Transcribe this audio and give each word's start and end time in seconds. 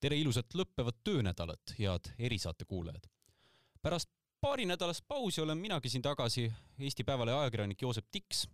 tere 0.00 0.18
ilusat 0.18 0.54
lõppevat 0.54 1.00
töönädalat, 1.04 1.74
head 1.78 2.12
erisaate 2.18 2.64
kuulajad. 2.64 3.08
pärast 3.82 4.10
paarinädalast 4.40 5.04
pausi 5.08 5.40
olen 5.40 5.58
minagi 5.58 5.88
siin 5.88 6.02
tagasi, 6.02 6.52
Eesti 6.78 7.04
Päevalehe 7.04 7.36
ajakirjanik 7.36 7.82
Joosep 7.82 8.06
Tiks 8.10 8.46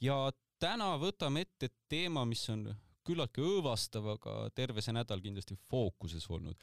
ja 0.00 0.32
täna 0.58 0.94
võtame 0.98 1.44
ette 1.44 1.68
teema, 1.88 2.24
mis 2.24 2.48
on 2.50 2.74
küllaltki 3.04 3.40
õõvastav, 3.40 4.08
aga 4.16 4.50
terve 4.54 4.82
see 4.82 4.96
nädal 4.96 5.20
kindlasti 5.20 5.58
fookuses 5.70 6.30
olnud. 6.30 6.56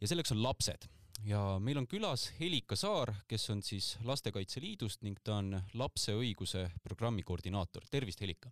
ja 0.00 0.08
selleks 0.08 0.32
on 0.32 0.42
lapsed 0.42 0.88
ja 1.26 1.58
meil 1.58 1.78
on 1.78 1.86
külas 1.86 2.30
Helika 2.40 2.76
Saar, 2.76 3.14
kes 3.28 3.50
on 3.50 3.62
siis 3.62 3.96
Lastekaitse 4.04 4.60
Liidust 4.60 5.02
ning 5.02 5.18
ta 5.24 5.42
on 5.42 5.62
lapse 5.74 6.14
õiguse 6.14 6.70
programmi 6.82 7.22
koordinaator. 7.22 7.82
tervist, 7.90 8.20
Helika! 8.20 8.50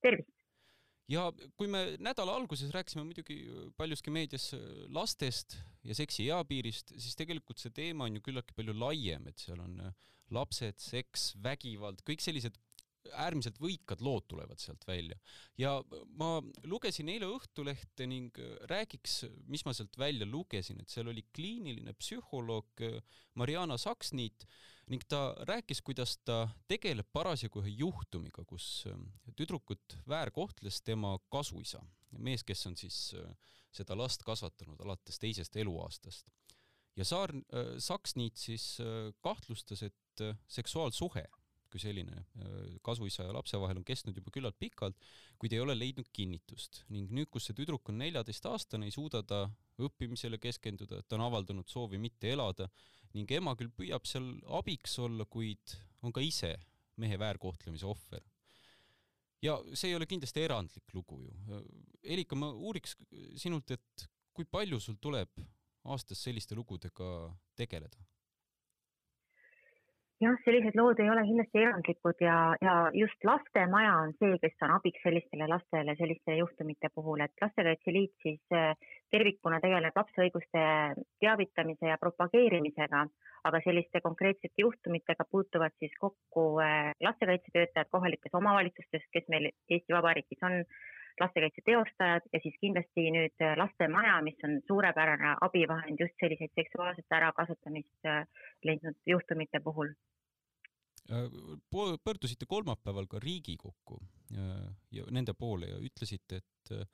tervist! 0.00 0.41
Ja 1.10 1.26
kui 1.58 1.68
me 1.70 1.96
nädala 2.02 2.36
alguses 2.38 2.70
rääkisime 2.74 3.04
muidugi 3.04 3.38
paljuski 3.76 4.12
meedias 4.14 4.52
lastest 4.88 5.58
ja 5.84 5.96
seksi 5.98 6.28
eapiirist, 6.30 6.94
siis 6.96 7.18
tegelikult 7.18 7.62
see 7.62 7.74
teema 7.74 8.06
on 8.06 8.18
ju 8.18 8.24
küllaltki 8.28 8.54
palju 8.56 8.76
laiem, 8.78 9.26
et 9.28 9.42
seal 9.42 9.60
on 9.62 9.80
lapsed, 10.32 10.78
seks, 10.80 11.32
vägivald, 11.44 12.00
kõik 12.06 12.22
sellised 12.24 12.56
äärmiselt 13.10 13.58
võikad 13.60 14.02
lood 14.04 14.26
tulevad 14.30 14.60
sealt 14.62 14.84
välja. 14.86 15.18
ja 15.58 15.74
ma 16.18 16.40
lugesin 16.64 17.08
eile 17.12 17.28
Õhtulehte 17.32 18.06
ning 18.08 18.38
räägiks, 18.70 19.22
mis 19.50 19.64
ma 19.66 19.74
sealt 19.76 19.98
välja 19.98 20.26
lugesin, 20.26 20.80
et 20.80 20.92
seal 20.92 21.10
oli 21.12 21.24
kliiniline 21.34 21.94
psühholoog 21.98 22.84
Mariana 23.34 23.78
Saksniit 23.78 24.46
ning 24.90 25.04
ta 25.08 25.32
rääkis, 25.48 25.80
kuidas 25.82 26.16
ta 26.26 26.48
tegeleb 26.68 27.08
parasjagu 27.12 27.62
ühe 27.62 27.74
juhtumiga, 27.78 28.44
kus 28.44 28.84
tüdrukut 29.38 29.96
väärkohtles 30.08 30.82
tema 30.82 31.14
kasuisa, 31.32 31.82
mees, 32.18 32.44
kes 32.44 32.66
on 32.66 32.76
siis 32.76 32.98
seda 33.72 33.96
last 33.96 34.24
kasvatanud 34.26 34.80
alates 34.84 35.18
teisest 35.22 35.56
eluaastast. 35.56 36.28
ja 36.96 37.04
Saar, 37.04 37.32
Saksniit 37.78 38.36
siis 38.36 38.76
kahtlustas, 39.24 39.82
et 39.82 40.26
seksuaalsuhe 40.48 41.24
kui 41.72 41.80
selline 41.80 42.14
äh, 42.20 42.78
kasuisa 42.84 43.26
ja 43.26 43.34
lapse 43.34 43.58
vahel 43.60 43.80
on 43.80 43.86
kestnud 43.88 44.16
juba 44.18 44.32
küllalt 44.34 44.58
pikalt, 44.60 44.98
kuid 45.40 45.54
ei 45.56 45.62
ole 45.62 45.76
leidnud 45.78 46.10
kinnitust 46.12 46.82
ning 46.92 47.12
nüüd, 47.14 47.30
kus 47.32 47.48
see 47.48 47.56
tüdruk 47.56 47.88
on 47.92 48.00
neljateistaastane, 48.02 48.88
ei 48.88 48.94
suuda 48.94 49.22
ta 49.26 49.46
õppimisele 49.82 50.38
keskenduda, 50.42 51.00
ta 51.06 51.16
on 51.18 51.26
avaldanud 51.28 51.68
soovi 51.70 52.00
mitte 52.02 52.32
elada 52.32 52.68
ning 53.16 53.30
ema 53.32 53.56
küll 53.58 53.72
püüab 53.72 54.06
seal 54.08 54.28
abiks 54.60 54.98
olla, 55.02 55.26
kuid 55.28 55.76
on 56.02 56.14
ka 56.14 56.22
ise 56.24 56.54
mehe 57.00 57.18
väärkohtlemise 57.18 57.88
ohver. 57.88 58.22
ja 59.42 59.56
see 59.74 59.90
ei 59.90 59.96
ole 59.96 60.06
kindlasti 60.06 60.44
erandlik 60.44 60.92
lugu 60.94 61.18
ju. 61.24 61.60
Erika, 62.02 62.36
ma 62.38 62.52
uuriks 62.52 62.94
sinult, 63.40 63.70
et 63.74 64.06
kui 64.32 64.46
palju 64.46 64.78
sul 64.80 65.00
tuleb 65.00 65.42
aastas 65.90 66.22
selliste 66.22 66.54
lugudega 66.54 67.08
tegeleda? 67.58 67.98
Jah, 70.22 70.36
sellised 70.44 70.76
lood 70.78 71.00
ei 71.02 71.10
ole 71.10 71.24
kindlasti 71.26 71.60
erandlikud 71.62 72.22
ja, 72.22 72.36
ja 72.62 72.74
just 72.94 73.26
lastemaja 73.26 73.94
on 74.04 74.14
see, 74.20 74.36
kes 74.42 74.64
on 74.66 74.74
abiks 74.76 75.02
sellistele 75.06 75.48
lastele 75.50 75.96
selliste 75.98 76.36
juhtumite 76.38 76.90
puhul, 76.94 77.24
et 77.24 77.42
Lastekaitse 77.42 77.94
Liit 77.94 78.14
siis 78.22 78.54
äh, 78.56 78.72
tervikuna 79.14 79.60
tegeleb 79.64 79.98
lapse 79.98 80.24
õiguste 80.24 80.62
teavitamise 81.22 81.90
ja 81.90 81.98
propageerimisega, 82.00 83.04
aga 83.50 83.60
selliste 83.66 84.02
konkreetsete 84.04 84.64
juhtumitega 84.64 85.26
puutuvad 85.30 85.74
siis 85.82 85.94
kokku 86.00 86.46
äh, 86.62 86.92
lastekaitsetöötajad 87.02 87.90
kohalikes 87.90 88.40
omavalitsustes, 88.40 89.06
kes 89.12 89.30
meil 89.32 89.50
Eesti 89.50 89.96
Vabariigis 89.96 90.46
on 90.46 90.60
lastekaitse 91.20 91.66
teostajad 91.66 92.30
ja 92.32 92.40
siis 92.44 92.54
kindlasti 92.62 93.10
nüüd 93.18 93.42
äh, 93.42 93.56
lastemaja, 93.58 94.20
mis 94.22 94.38
on 94.46 94.60
suurepärane 94.70 95.36
abivahend 95.48 96.00
just 96.00 96.14
selliseid 96.22 96.54
seksuaalset 96.62 97.18
ärakasutamist 97.18 98.10
leidnud 98.64 98.96
juhtumite 99.06 99.60
puhul 99.60 99.92
pöördusite 102.04 102.46
kolmapäeval 102.46 103.06
ka 103.10 103.18
Riigikokku 103.22 103.98
äh, 104.36 104.68
ja 104.90 105.06
nende 105.10 105.34
poole 105.34 105.72
ja 105.72 105.80
ütlesite, 105.82 106.42
et 106.42 106.74
äh, 106.76 106.86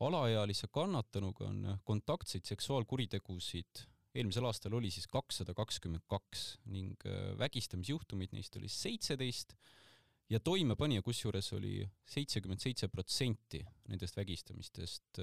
alaealise 0.00 0.68
kannatanuga 0.72 1.48
on 1.48 1.78
kontaktseid 1.84 2.44
seksuaalkuritegusid 2.46 3.86
eelmisel 4.18 4.46
aastal 4.48 4.74
oli 4.78 4.90
siis 4.90 5.06
kakssada 5.10 5.54
kakskümmend 5.54 6.04
kaks 6.10 6.58
ning 6.72 7.02
vägistamisjuhtumeid 7.38 8.32
neist 8.34 8.56
oli 8.56 8.70
seitseteist 8.72 9.54
ja 10.30 10.40
toimepanija 10.40 11.02
kusjuures 11.02 11.52
oli 11.56 11.82
seitsekümmend 12.08 12.62
seitse 12.62 12.88
protsenti 12.88 13.60
nendest 13.88 14.16
vägistamistest 14.16 15.20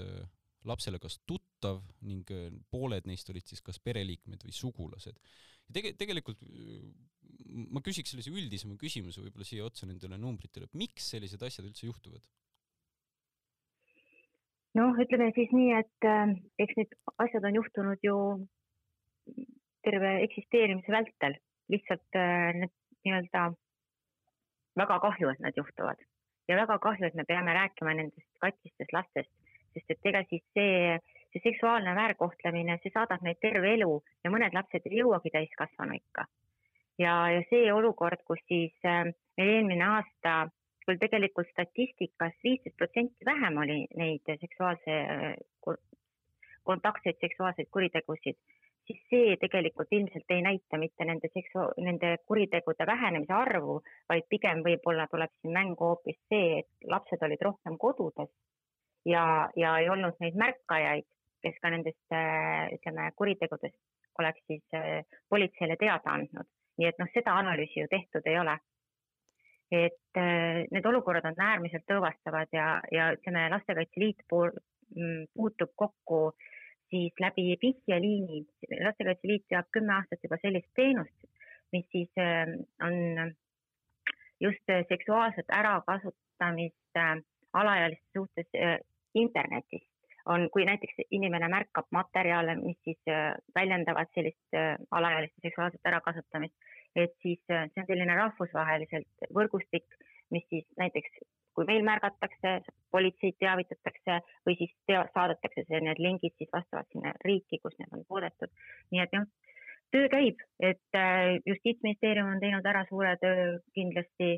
lapsele 0.66 1.00
kas 1.02 1.20
tuttav 1.28 1.82
ning 2.06 2.30
pooled 2.72 3.08
neist 3.10 3.30
olid 3.34 3.48
siis 3.48 3.62
kas 3.66 3.80
pereliikmed 3.80 4.46
või 4.46 4.56
sugulased. 4.56 5.20
Ja 5.68 5.78
tege-, 5.80 5.94
tegelikult 6.00 6.42
ma 7.72 7.82
küsiks 7.84 8.12
sellise 8.12 8.34
üldisema 8.34 8.78
küsimuse 8.80 9.24
võib-olla 9.24 9.48
siia 9.48 9.66
otsa 9.68 9.88
nendele 9.88 10.18
numbritele, 10.20 10.68
et 10.68 10.78
miks 10.78 11.12
sellised 11.14 11.44
asjad 11.46 11.68
üldse 11.70 11.88
juhtuvad? 11.88 12.26
noh, 14.76 14.98
ütleme 15.00 15.30
siis 15.36 15.52
nii, 15.56 15.70
et 15.78 16.08
äh, 16.10 16.34
eks 16.60 16.76
need 16.80 16.98
asjad 17.24 17.46
on 17.48 17.62
juhtunud 17.62 18.02
ju 18.04 18.18
terve 19.86 20.18
eksisteerimise 20.26 20.92
vältel, 20.92 21.38
lihtsalt 21.72 22.20
äh, 22.20 22.50
need 22.60 22.74
nii-öelda 23.08 23.46
väga 24.76 25.00
kahju, 25.06 25.32
et 25.32 25.42
nad 25.46 25.56
juhtuvad 25.56 26.02
ja 26.50 26.60
väga 26.60 26.78
kahju, 26.84 27.08
et 27.08 27.16
me 27.18 27.26
peame 27.28 27.56
rääkima 27.56 27.96
nendest 27.98 28.28
katkistest 28.44 28.94
lastest, 28.94 29.32
sest 29.74 29.96
et 29.96 30.10
ega 30.12 30.22
siis 30.30 30.44
see, 30.58 30.98
see 31.36 31.44
seksuaalne 31.44 31.96
väärkohtlemine, 31.96 32.80
see 32.82 32.94
saadab 32.96 33.24
neid 33.28 33.42
terve 33.44 33.76
elu 33.76 33.92
ja 34.24 34.32
mõned 34.32 34.56
lapsed 34.56 34.88
ei 34.88 35.02
jõuagi 35.04 35.34
täiskasvanuikka 35.36 36.24
ja, 37.00 37.16
ja 37.32 37.42
see 37.50 37.72
olukord, 37.74 38.24
kus 38.28 38.42
siis 38.48 38.74
äh, 38.88 39.04
meil 39.38 39.54
eelmine 39.58 39.88
aasta 39.98 40.46
küll 40.86 41.02
tegelikult 41.02 41.50
statistikas 41.52 42.36
viisteist 42.44 42.78
protsenti 42.78 43.26
vähem 43.26 43.58
oli 43.64 43.80
neid 43.98 44.36
seksuaalse, 44.42 45.00
äh, 45.02 45.80
kontaktseid 46.66 47.20
seksuaalseid 47.22 47.70
kuritegusid, 47.74 48.38
siis 48.88 49.02
see 49.10 49.36
tegelikult 49.42 49.92
ilmselt 49.94 50.32
ei 50.34 50.42
näita 50.46 50.80
mitte 50.82 51.06
nende 51.06 51.30
seksu-, 51.34 51.74
nende 51.82 52.16
kuritegude 52.26 52.88
vähenemise 52.88 53.34
arvu, 53.34 53.80
vaid 54.10 54.26
pigem 54.30 54.64
võib-olla 54.66 55.08
tuleb 55.12 55.34
siin 55.42 55.54
mängu 55.54 55.92
hoopis 55.92 56.18
see, 56.30 56.62
et 56.62 56.90
lapsed 56.96 57.22
olid 57.28 57.42
rohkem 57.50 57.78
kodudes 57.82 58.32
ja, 59.06 59.26
ja 59.56 59.78
ei 59.82 59.90
olnud 59.90 60.18
neid 60.22 60.38
märkajaid, 60.42 61.06
kes 61.46 61.58
ka 61.62 61.72
nendest, 61.74 62.06
äh, 62.14 62.74
ütleme, 62.76 63.12
kuritegudest 63.20 63.78
oleks 64.20 64.42
siis 64.48 64.64
politseile 65.30 65.76
teada 65.80 66.14
andnud. 66.18 66.48
Nii 66.80 66.88
et 66.90 66.98
noh, 67.00 67.10
seda 67.14 67.36
analüüsi 67.40 67.84
ju 67.84 67.92
tehtud 67.92 68.28
ei 68.32 68.40
ole. 68.40 68.58
et 69.72 70.18
äh, 70.22 70.62
need 70.72 70.86
olukorrad 70.86 71.26
on 71.26 71.40
äärmiselt 71.42 71.90
õõvastavad 71.90 72.52
ja, 72.54 72.68
ja 72.94 73.08
ütleme, 73.16 73.48
Lastekaitse 73.50 74.00
Liit 74.00 74.22
mm, 74.30 75.24
puutub 75.34 75.72
kokku 75.76 76.20
siis 76.94 77.18
läbi 77.20 77.56
vihjeliini, 77.64 78.44
Lastekaitse 78.86 79.28
Liit 79.28 79.48
teab 79.50 79.72
kümme 79.74 79.96
aastat 79.98 80.22
juba 80.24 80.38
sellist 80.44 80.70
teenust, 80.78 81.18
mis 81.74 81.90
siis 81.92 82.22
äh, 82.22 82.46
on 82.86 83.34
just 84.40 84.76
seksuaalset 84.94 85.50
ärakasutamist 85.50 87.02
äh, 87.02 87.18
alaealiste 87.58 88.20
suhtes 88.20 88.54
internetis 89.16 89.90
on, 90.26 90.48
kui 90.54 90.66
näiteks 90.66 91.06
inimene 91.12 91.50
märkab 91.52 91.88
materjale, 91.92 92.56
mis 92.60 92.78
siis 92.84 93.00
äh, 93.12 93.34
väljendavad 93.56 94.10
sellist 94.18 94.58
äh, 94.58 94.76
alaealiste 94.92 95.42
seksuaalset 95.48 95.90
ärakasutamist, 95.92 96.56
et 96.96 97.14
siis 97.22 97.42
äh, 97.52 97.68
see 97.74 97.84
on 97.84 97.90
selline 97.90 98.18
rahvusvaheliselt 98.18 99.30
võrgustik, 99.38 99.86
mis 100.34 100.46
siis 100.50 100.66
näiteks 100.82 101.22
kui 101.56 101.68
meil 101.70 101.86
märgatakse, 101.88 102.58
politseid 102.92 103.38
teavitatakse 103.40 104.20
või 104.48 104.58
siis 104.60 104.74
tea, 104.90 105.06
saadetakse 105.14 105.64
see, 105.68 105.80
need 105.86 106.02
lingid 106.04 106.34
siis 106.36 106.52
vastavalt 106.52 106.90
sinna 106.92 107.14
riiki, 107.24 107.62
kus 107.64 107.78
need 107.80 107.94
on 107.96 108.04
toodetud. 108.10 108.52
nii 108.92 109.04
et 109.06 109.16
jah, 109.16 109.24
töö 109.96 110.10
käib, 110.12 110.44
et 110.60 111.00
Justiitsministeerium 111.46 112.34
on 112.34 112.44
teinud 112.44 112.68
ära 112.68 112.84
suure 112.90 113.16
töö 113.22 113.56
kindlasti, 113.78 114.36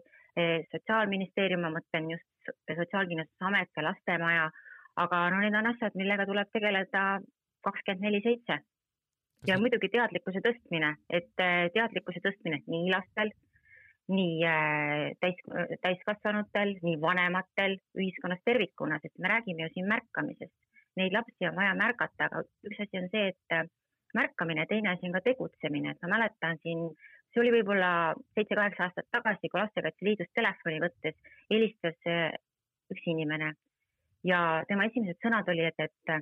Sotsiaalministeerium, 0.69 1.63
ma 1.65 1.71
mõtlen 1.73 2.11
just 2.11 2.51
Sotsiaalkindlustusamet 2.69 3.71
ja 3.73 3.87
Lastemaja 3.87 4.51
aga 5.03 5.27
no 5.31 5.41
need 5.43 5.55
on 5.57 5.69
asjad, 5.71 5.95
millega 5.99 6.25
tuleb 6.29 6.49
tegeleda 6.53 7.03
kakskümmend 7.65 8.05
neli 8.07 8.21
seitse. 8.25 8.59
ja 9.47 9.55
muidugi 9.61 9.87
teadlikkuse 9.93 10.41
tõstmine, 10.41 10.95
et 11.13 11.43
äh, 11.43 11.67
teadlikkuse 11.75 12.23
tõstmine 12.25 12.57
nii 12.73 12.87
lastel, 12.89 13.29
nii 14.09 14.39
äh, 14.49 15.11
täis, 15.21 15.43
täiskasvanutel, 15.83 16.73
nii 16.87 16.95
vanematel, 17.01 17.77
ühiskonnas 18.01 18.41
tervikuna, 18.49 18.97
sest 19.03 19.21
me 19.21 19.29
räägime 19.35 19.67
ju 19.67 19.75
siin 19.75 19.91
märkamisest. 19.91 20.55
Neid 20.97 21.13
lapsi 21.13 21.45
on 21.45 21.59
vaja 21.59 21.75
märgata, 21.77 22.31
aga 22.31 22.41
üks 22.65 22.81
asi 22.81 22.97
on 22.97 23.11
see, 23.13 23.29
et 23.35 23.55
äh, 23.59 23.69
märkamine, 24.17 24.65
teine 24.65 24.95
asi 24.95 25.05
on 25.05 25.13
ka 25.19 25.21
tegutsemine, 25.29 25.93
et 25.93 26.01
ma 26.01 26.15
mäletan 26.15 26.57
siin, 26.65 26.87
see 27.29 27.43
oli 27.43 27.53
võib-olla 27.59 27.91
seitse-kaheksa 28.33 28.87
aastat 28.87 29.11
tagasi, 29.13 29.53
kui 29.53 29.61
Lastekaitse 29.61 30.09
Liidust 30.09 30.33
telefoni 30.33 30.81
võttes 30.81 31.21
helistas 31.53 32.01
üks 32.89 33.05
inimene 33.13 33.53
ja 34.23 34.63
tema 34.67 34.87
esimesed 34.89 35.19
sõnad 35.23 35.49
olid, 35.51 35.73
et 35.77 36.13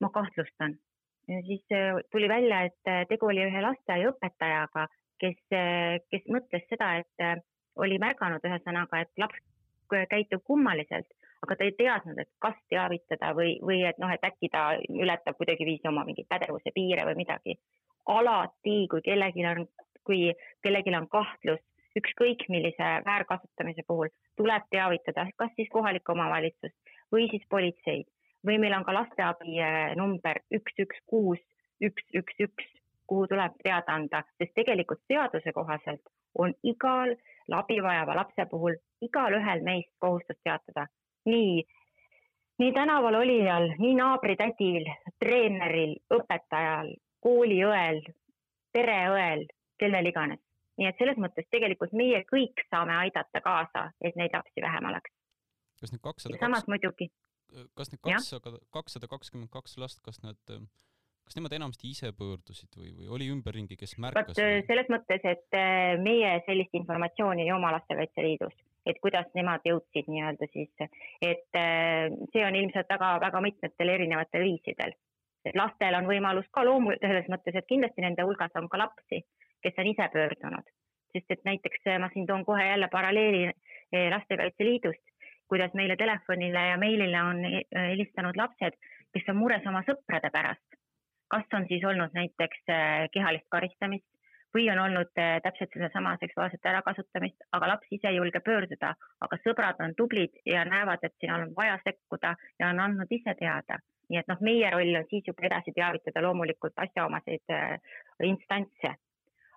ma 0.00 0.10
kahtlustan. 0.10 0.78
siis 1.26 1.64
äh, 1.72 2.00
tuli 2.12 2.28
välja, 2.28 2.62
et 2.62 2.88
äh, 2.88 3.04
tegu 3.08 3.26
oli 3.26 3.42
ühe 3.42 3.62
lasteaiaõpetajaga, 3.62 4.86
kes, 5.18 5.38
kes 6.10 6.26
mõtles 6.30 6.66
seda, 6.70 6.90
et 7.00 7.44
oli 7.76 7.98
märganud 7.98 8.44
ühesõnaga, 8.44 9.00
et 9.00 9.10
laps 9.18 9.40
käitub 10.10 10.42
kummaliselt, 10.44 11.08
aga 11.42 11.56
ta 11.56 11.64
ei 11.64 11.72
teadnud, 11.78 12.18
et 12.18 12.30
kas 12.42 12.56
teavitada 12.70 13.32
või, 13.38 13.56
või 13.62 13.82
et 13.88 13.98
noh, 14.02 14.12
et 14.12 14.24
äkki 14.28 14.50
ta 14.52 14.68
ületab 14.90 15.38
kuidagiviisi 15.38 15.88
oma 15.88 16.04
mingeid 16.04 16.28
pädevuse 16.28 16.72
piire 16.74 17.06
või 17.08 17.22
midagi. 17.22 17.58
alati, 18.06 18.76
kui 18.90 19.02
kellelgi 19.02 19.46
on, 19.46 19.64
kui 20.06 20.32
kellelgi 20.62 20.94
on 20.94 21.08
kahtlus 21.08 21.62
ükskõik 21.96 22.44
millise 22.52 22.90
väärkasutamise 23.06 23.82
puhul, 23.86 24.12
tuleb 24.36 24.68
teavitada 24.70 25.26
kas 25.36 25.52
siis 25.56 25.68
kohalikku 25.72 26.12
omavalitsust 26.12 26.96
või 27.12 27.28
siis 27.32 27.44
politseid 27.50 28.08
või 28.46 28.58
meil 28.62 28.76
on 28.78 28.84
ka 28.86 28.94
lasteabi 28.94 29.58
eh, 29.58 29.94
number 29.98 30.40
üks, 30.54 30.74
üks, 30.78 31.00
kuus, 31.10 31.40
üks, 31.82 32.04
üks, 32.14 32.42
üks, 32.48 32.68
kuhu 33.06 33.26
tuleb 33.30 33.56
teada 33.62 33.94
anda, 33.94 34.22
sest 34.38 34.54
tegelikult 34.58 35.02
seaduse 35.08 35.52
kohaselt 35.54 36.02
on 36.38 36.54
igal 36.62 37.14
abi 37.54 37.80
vajava 37.82 38.16
lapse 38.20 38.46
puhul 38.50 38.76
igalühel 39.02 39.62
meist 39.64 39.92
kohustus 39.98 40.38
teatada. 40.44 40.86
nii, 41.26 41.64
nii 42.58 42.72
tänaval 42.72 43.14
olijal, 43.14 43.68
nii 43.78 43.94
naabritädil, 43.98 44.86
treeneril, 45.18 45.96
õpetajal, 46.14 46.92
kooliõel, 47.20 48.02
pereõel, 48.72 49.46
kellel 49.78 50.06
iganes 50.12 50.45
nii 50.80 50.88
et 50.90 50.98
selles 51.00 51.20
mõttes 51.20 51.46
tegelikult 51.52 51.94
meie 51.96 52.22
kõik 52.28 52.64
saame 52.70 52.96
aidata 53.04 53.42
kaasa, 53.44 53.90
et 54.04 54.16
neid 54.20 54.34
lapsi 54.36 54.64
vähem 54.64 54.90
oleks. 54.90 55.12
kas 55.80 55.92
need 55.92 56.02
kakssada 56.04 56.40
samas 56.40 56.64
kaks... 56.64 56.72
muidugi. 56.72 57.10
kas 57.78 57.92
need 57.92 58.02
kakssada, 58.04 58.56
kakssada 58.74 59.08
kakskümmend 59.10 59.52
kaks 59.52 59.78
last, 59.80 60.02
kas 60.04 60.20
nad, 60.24 60.38
kas 61.24 61.38
nemad 61.38 61.56
enamasti 61.56 61.90
ise 61.94 62.12
pöördusid 62.16 62.76
või, 62.78 62.92
või 63.00 63.10
oli 63.18 63.30
ümberringi, 63.32 63.78
kes 63.80 63.96
märkas? 64.02 64.36
vot 64.36 64.70
selles 64.70 64.92
mõttes, 64.92 65.24
et 65.24 65.58
äh, 65.58 65.96
meie 66.02 66.36
sellist 66.48 66.76
informatsiooni 66.76 67.46
ei 67.46 67.54
oma 67.56 67.72
Lastekaitse 67.76 68.24
Liidus, 68.26 68.60
et 68.86 69.00
kuidas 69.02 69.32
nemad 69.38 69.64
jõudsid 69.66 70.12
nii-öelda 70.12 70.50
siis, 70.52 70.86
et 71.24 71.60
äh, 71.62 72.12
see 72.34 72.44
on 72.44 72.60
ilmselt 72.60 72.92
väga-väga 72.92 73.42
mitmetel 73.48 73.96
erinevatel 73.96 74.48
viisidel. 74.50 74.96
lastel 75.54 75.94
on 75.94 76.08
võimalus 76.10 76.46
ka 76.52 76.66
loomu-, 76.66 76.98
selles 77.00 77.28
mõttes, 77.32 77.54
et 77.54 77.68
kindlasti 77.70 78.02
nende 78.02 78.24
hulgas 78.26 78.54
on 78.58 78.68
ka 78.68 78.80
lapsi 78.82 79.22
kes 79.66 79.78
on 79.78 79.86
ise 79.86 80.08
pöördunud. 80.12 80.66
sest 81.12 81.30
et 81.30 81.44
näiteks 81.48 81.86
eh, 81.86 81.98
ma 81.98 82.08
siin 82.12 82.26
toon 82.26 82.44
kohe 82.44 82.66
jälle 82.66 82.88
paralleeli 82.92 83.44
eh, 83.46 84.10
Lastekaitse 84.10 84.64
Liidust, 84.64 85.04
kuidas 85.48 85.72
meile 85.74 85.96
telefonile 85.96 86.66
ja 86.70 86.76
meilile 86.76 87.22
on 87.22 87.44
eh, 87.44 87.62
helistanud 87.74 88.36
lapsed, 88.36 88.76
kes 89.14 89.30
on 89.32 89.40
mures 89.42 89.66
oma 89.66 89.82
sõprade 89.88 90.30
pärast. 90.32 90.82
kas 91.30 91.54
on 91.58 91.64
siis 91.68 91.84
olnud 91.84 92.12
näiteks 92.14 92.60
kehalist 93.12 93.46
karistamist 93.50 94.06
või 94.54 94.68
on 94.70 94.78
olnud 94.78 95.08
täpselt 95.42 95.72
sedasama 95.74 96.12
seksuaalset 96.20 96.68
ärakasutamist, 96.70 97.42
aga 97.52 97.68
laps 97.72 97.88
ise 97.90 98.08
ei 98.08 98.20
julge 98.20 98.40
pöörduda, 98.46 98.92
aga 99.26 99.38
sõbrad 99.42 99.82
on 99.82 99.94
tublid 99.98 100.38
ja 100.46 100.62
näevad, 100.64 101.02
et 101.02 101.16
siin 101.18 101.32
on 101.34 101.50
vaja 101.56 101.80
sekkuda 101.82 102.36
ja 102.60 102.68
on 102.68 102.80
andnud 102.84 103.10
ise 103.10 103.34
teada. 103.40 103.80
nii 104.08 104.20
et 104.20 104.28
noh, 104.30 104.38
meie 104.48 104.70
roll 104.70 105.00
on 105.00 105.08
siis 105.10 105.26
juba 105.26 105.48
edasi 105.50 105.74
teavitada 105.74 106.22
loomulikult 106.22 106.78
asjaomaseid 106.86 107.56
instantse 108.30 108.94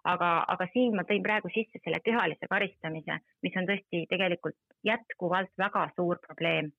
aga, 0.03 0.29
aga 0.47 0.67
siin 0.73 0.95
ma 0.95 1.05
tõin 1.07 1.23
praegu 1.23 1.51
sisse 1.53 1.81
selle 1.83 2.01
kehalise 2.05 2.49
karistamise, 2.49 3.19
mis 3.43 3.57
on 3.59 3.67
tõesti 3.69 4.05
tegelikult 4.11 4.57
jätkuvalt 4.87 5.51
väga 5.57 5.89
suur 5.95 6.21
probleem. 6.27 6.71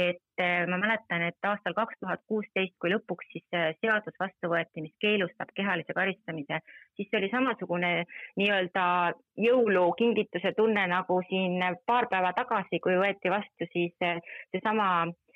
et 0.00 0.40
äh, 0.40 0.64
ma 0.70 0.78
mäletan, 0.80 1.20
et 1.26 1.44
aastal 1.44 1.74
kaks 1.76 1.98
tuhat 2.00 2.22
kuusteist, 2.30 2.72
kui 2.80 2.88
lõpuks 2.88 3.26
siis 3.32 3.44
äh, 3.52 3.74
seadus 3.82 4.14
vastu 4.20 4.48
võeti, 4.48 4.80
mis 4.80 4.94
keelustab 5.02 5.50
kehalise 5.54 5.92
karistamise, 5.92 6.60
siis 6.96 7.10
see 7.10 7.18
oli 7.18 7.28
samasugune 7.28 7.90
nii-öelda 8.40 8.84
jõulukingituse 9.44 10.54
tunne 10.56 10.86
nagu 10.94 11.18
siin 11.28 11.60
paar 11.86 12.08
päeva 12.08 12.32
tagasi, 12.38 12.80
kui 12.80 12.96
võeti 13.02 13.34
vastu 13.34 13.68
siis 13.74 13.92
äh, 14.06 14.22
seesama 14.54 15.10
Eh, 15.10 15.29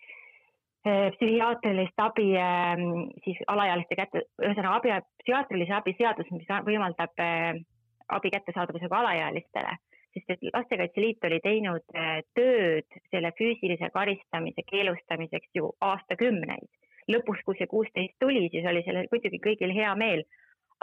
psühhiaatrilist 0.85 2.01
abi 2.05 2.35
ehm, 2.37 3.09
siis 3.25 3.41
alaealiste 3.49 3.97
kätte, 3.97 4.25
ühesõnaga 4.43 4.77
abi, 4.77 4.93
psühhiaatrilise 5.23 5.73
abi 5.79 5.95
seadus, 5.97 6.29
mis 6.35 6.51
võimaldab 6.67 7.25
eh, 7.25 7.63
abi 8.13 8.33
kättesaadavuse 8.35 8.91
ka 8.93 9.01
alaealistele, 9.01 9.79
sest 10.13 10.35
et 10.35 10.45
Lastekaitse 10.53 11.01
Liit 11.01 11.25
oli 11.25 11.41
teinud 11.45 11.97
eh, 11.97 12.21
tööd 12.37 13.01
selle 13.09 13.33
füüsilise 13.39 13.89
karistamise 13.97 14.67
keelustamiseks 14.69 15.57
ju 15.57 15.73
aastakümneid. 15.81 16.69
lõpuks, 17.09 17.43
kui 17.45 17.57
see 17.57 17.69
kuusteist 17.69 18.15
tuli, 18.21 18.49
siis 18.53 18.65
oli 18.69 18.85
sellel 18.85 19.09
muidugi 19.13 19.41
kõigil 19.41 19.73
hea 19.77 19.95
meel, 19.97 20.25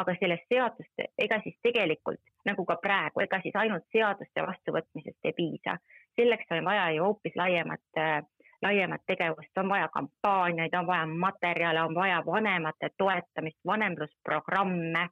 aga 0.02 0.14
sellest 0.18 0.50
seadust, 0.50 1.02
ega 1.18 1.42
siis 1.44 1.56
tegelikult 1.62 2.22
nagu 2.46 2.66
ka 2.66 2.78
praegu, 2.82 3.22
ega 3.22 3.42
siis 3.42 3.56
ainult 3.56 3.86
seaduste 3.94 4.46
vastuvõtmisest 4.50 5.30
ei 5.30 5.34
piisa. 5.38 5.78
selleks 6.16 6.52
on 6.52 6.66
vaja 6.66 6.92
ju 6.92 7.04
hoopis 7.04 7.36
laiemat 7.36 7.98
äh, 7.98 8.22
laiemat 8.62 9.02
tegevust, 9.08 9.58
on 9.58 9.70
vaja 9.70 9.88
kampaaniaid, 9.94 10.74
on 10.74 10.88
vaja 10.88 11.06
materjale, 11.08 11.82
on 11.82 11.96
vaja 11.96 12.24
vanemate 12.26 12.90
toetamist, 12.98 13.60
vanemlusprogramme. 13.66 15.10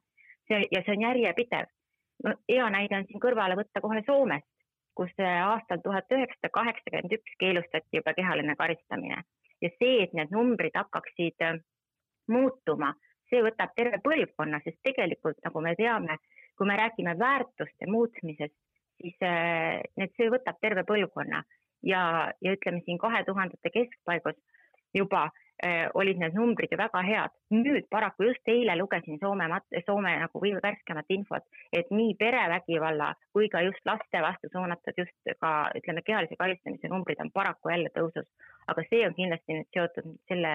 see 0.48 0.66
ja 0.72 0.82
see 0.86 0.96
on 0.96 1.02
järjepidev. 1.02 1.66
no 2.24 2.34
hea 2.48 2.70
näide 2.70 2.96
on 2.96 3.04
siin 3.08 3.20
kõrvale 3.20 3.56
võtta 3.56 3.80
kohe 3.80 4.02
Soomest, 4.06 4.48
kus 4.94 5.12
aastal 5.44 5.78
tuhat 5.82 6.12
üheksasada 6.12 6.50
kaheksakümmend 6.52 7.12
üks 7.18 7.36
keelustati 7.38 8.00
juba 8.00 8.14
kehaline 8.14 8.56
karistamine 8.56 9.22
ja 9.62 9.70
see, 9.78 10.00
et 10.04 10.16
need 10.16 10.32
numbrid 10.34 10.76
hakkaksid 10.76 11.44
äh, 11.44 11.60
muutuma, 12.32 12.92
see 13.30 13.42
võtab 13.44 13.74
terve 13.76 14.00
põlvkonna, 14.04 14.60
sest 14.64 14.80
tegelikult 14.86 15.38
nagu 15.46 15.62
me 15.64 15.74
teame, 15.78 16.18
kui 16.58 16.68
me 16.68 16.76
räägime 16.80 17.16
väärtuste 17.18 17.88
muutmisest, 17.90 18.56
siis 19.00 19.16
äh, 19.24 19.80
need, 20.00 20.14
see 20.16 20.30
võtab 20.32 20.60
terve 20.62 20.84
põlvkonna 20.88 21.42
ja, 21.82 22.32
ja 22.40 22.56
ütleme 22.56 22.82
siin 22.84 22.98
kahe 22.98 23.24
tuhandete 23.24 23.70
keskpaigus 23.74 24.36
juba 24.94 25.30
äh, 25.64 25.88
olid 25.94 26.18
need 26.18 26.34
numbrid 26.34 26.72
ju 26.72 26.78
väga 26.78 27.02
head. 27.06 27.34
nüüd 27.54 27.86
paraku 27.90 28.28
just 28.28 28.48
eile 28.48 28.76
lugesin 28.78 29.18
Soome, 29.20 29.48
Soome 29.86 30.16
nagu 30.20 30.42
värskemat 30.62 31.06
infot, 31.08 31.44
et 31.72 31.90
nii 31.90 32.14
perevägivalla 32.18 33.14
kui 33.32 33.48
ka 33.48 33.62
just 33.62 33.84
laste 33.86 34.22
vastu 34.22 34.48
suunatud 34.52 34.94
just 34.98 35.34
ka 35.40 35.70
ütleme, 35.76 36.02
kehalise 36.02 36.36
karistamise 36.36 36.88
numbrid 36.88 37.20
on 37.20 37.30
paraku 37.30 37.70
jälle 37.70 37.90
tõusus. 37.98 38.28
aga 38.66 38.82
see 38.90 39.06
on 39.06 39.14
kindlasti 39.14 39.52
nüüd 39.52 39.70
seotud 39.74 40.16
selle 40.28 40.54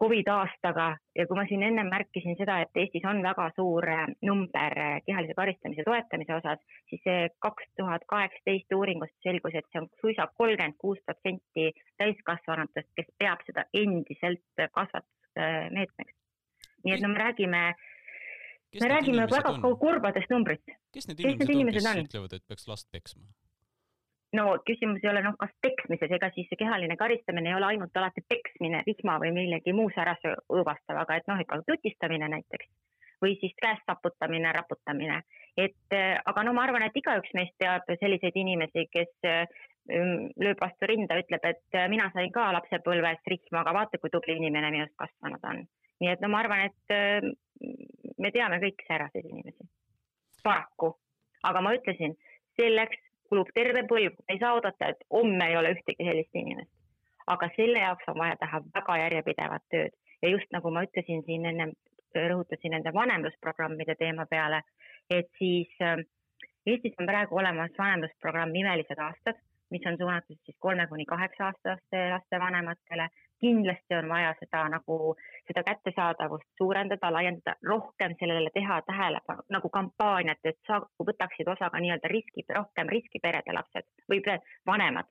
Covid 0.00 0.28
aastaga 0.28 0.86
ja 1.16 1.24
kui 1.28 1.38
ma 1.38 1.46
siin 1.48 1.62
ennem 1.64 1.88
märkisin 1.88 2.36
seda, 2.36 2.58
et 2.62 2.80
Eestis 2.82 3.04
on 3.08 3.22
väga 3.24 3.46
suur 3.56 3.86
äh, 3.88 4.04
number 4.28 4.76
äh, 4.82 4.98
kehalise 5.06 5.36
karistamise 5.38 5.86
toetamise 5.86 6.36
osas, 6.36 6.60
siis 6.90 7.00
see 7.06 7.30
kaks 7.46 7.70
tuhat 7.80 8.04
kaheksateist 8.12 8.76
uuringust 8.76 9.16
selgus, 9.24 9.56
et 9.56 9.68
see 9.72 9.80
on 9.80 9.88
suisa 10.02 10.28
kolmkümmend 10.36 10.76
kuus 10.82 11.00
protsenti 11.06 11.70
täiskasvanutest, 12.02 12.92
kes 12.98 13.08
peab 13.18 13.44
seda 13.48 13.64
endiselt 13.82 14.64
kasvatusmeetmeks. 14.78 16.14
nii 16.84 16.94
et 16.94 17.02
no 17.02 17.12
me 17.14 17.22
räägime, 17.24 17.62
me 18.82 18.92
räägime 18.92 19.26
väga 19.32 19.56
on? 19.56 19.80
kurbadest 19.80 20.30
numbritest. 20.30 20.80
kes 20.92 21.08
need 21.08 21.24
inimesed, 21.24 21.40
kes 21.40 21.48
need 21.48 21.56
inimesed 21.56 21.88
on, 21.88 22.02
kes 22.04 22.12
ütlevad, 22.12 22.36
et 22.36 22.48
peaks 22.52 22.68
last 22.68 22.92
peksma? 22.92 23.24
No 24.36 24.56
küsimus 24.68 25.04
ei 25.04 25.10
ole 25.10 25.22
noh, 25.24 25.36
kas 25.40 25.52
peksmises, 25.62 26.12
ega 26.18 26.30
siis 26.34 26.50
kehaline 26.58 26.96
karistamine 27.00 27.50
ei 27.50 27.58
ole 27.58 27.72
ainult 27.72 27.96
alati 27.96 28.24
peksmine 28.28 28.82
vihma 28.86 29.18
või 29.22 29.32
millegi 29.36 29.74
muu 29.76 29.90
säärase 29.94 30.34
õõvastav, 30.52 31.00
aga 31.02 31.16
et 31.16 31.30
noh, 31.30 31.40
ikka 31.42 31.62
tutistamine 31.68 32.28
näiteks 32.32 32.68
või 33.22 33.36
siis 33.40 33.54
käest 33.62 33.84
taputamine, 33.86 34.52
raputamine. 34.52 35.22
et 35.56 35.94
äh, 35.94 36.20
aga 36.24 36.42
no 36.44 36.52
ma 36.52 36.66
arvan, 36.66 36.82
et 36.84 36.96
igaüks 37.00 37.32
meist 37.34 37.54
teab 37.58 37.88
selliseid 38.00 38.36
inimesi, 38.36 38.84
kes 38.92 39.08
ähm, 39.24 40.28
lööb 40.36 40.60
vastu 40.60 40.90
rinda, 40.90 41.16
ütleb, 41.22 41.48
et 41.48 41.78
äh, 41.80 41.88
mina 41.88 42.10
sain 42.12 42.28
ka 42.32 42.50
lapsepõlves 42.58 43.24
rihma, 43.32 43.62
aga 43.62 43.72
vaata, 43.78 44.02
kui 44.02 44.12
tubli 44.12 44.36
inimene 44.36 44.70
minust 44.74 44.96
kasvanud 45.00 45.48
on. 45.48 45.64
nii 46.00 46.12
et 46.12 46.20
no 46.20 46.28
ma 46.28 46.42
arvan, 46.44 46.68
et 46.68 47.32
me 48.20 48.30
teame 48.34 48.60
kõik 48.60 48.84
sääraseid 48.84 49.30
inimesi, 49.30 49.64
paraku. 50.44 50.92
aga 51.48 51.62
ma 51.64 51.72
ütlesin, 51.78 52.18
selleks 52.60 53.00
kulub 53.28 53.50
terve 53.54 53.82
põlv, 53.90 54.16
ei 54.28 54.38
saa 54.38 54.54
oodata, 54.56 54.92
et 54.92 55.04
homme 55.12 55.48
ei 55.50 55.56
ole 55.56 55.74
ühtegi 55.76 56.08
sellist 56.08 56.34
inimest. 56.34 56.72
aga 57.26 57.48
selle 57.56 57.80
jaoks 57.82 58.08
on 58.08 58.18
vaja 58.18 58.36
teha 58.40 58.60
väga 58.74 58.96
järjepidevat 59.02 59.62
tööd 59.74 59.94
ja 60.22 60.28
just 60.30 60.52
nagu 60.54 60.70
ma 60.70 60.84
ütlesin 60.86 61.24
siin 61.26 61.46
ennem, 61.46 61.72
rõhutasin 62.14 62.72
nende 62.72 62.92
vanemlusprogrammide 62.94 63.96
teema 63.98 64.26
peale, 64.30 64.62
et 65.10 65.28
siis 65.38 65.72
äh, 65.82 65.98
Eestis 66.66 66.94
on 66.98 67.06
praegu 67.06 67.36
olemas 67.38 67.70
vanemlusprogramm 67.78 68.54
Imelised 68.54 68.98
aastad, 68.98 69.38
mis 69.70 69.84
on 69.86 69.98
suunatud 69.98 70.38
siis 70.44 70.56
kolme 70.58 70.86
kuni 70.90 71.04
kaheksa 71.06 71.50
aastaste 71.50 72.00
laste 72.10 72.40
vanematele 72.42 73.06
kindlasti 73.40 73.94
on 73.94 74.08
vaja 74.08 74.34
seda 74.40 74.62
nagu, 74.68 75.14
seda 75.46 75.62
kättesaadavust 75.66 76.48
suurendada, 76.58 77.12
laiendada, 77.12 77.56
rohkem 77.68 78.14
sellele 78.18 78.50
teha 78.54 78.80
tähelepanu 78.86 79.44
nagu 79.50 79.68
kampaaniat, 79.68 80.40
et 80.44 80.58
sa 80.66 80.80
võtaksid 81.10 81.48
osa 81.52 81.70
ka 81.70 81.80
nii-öelda 81.82 82.10
riski, 82.12 82.46
rohkem 82.54 82.88
riskiperede 82.88 83.54
lapsed 83.58 83.88
või 84.10 84.22
vanemad. 84.66 85.06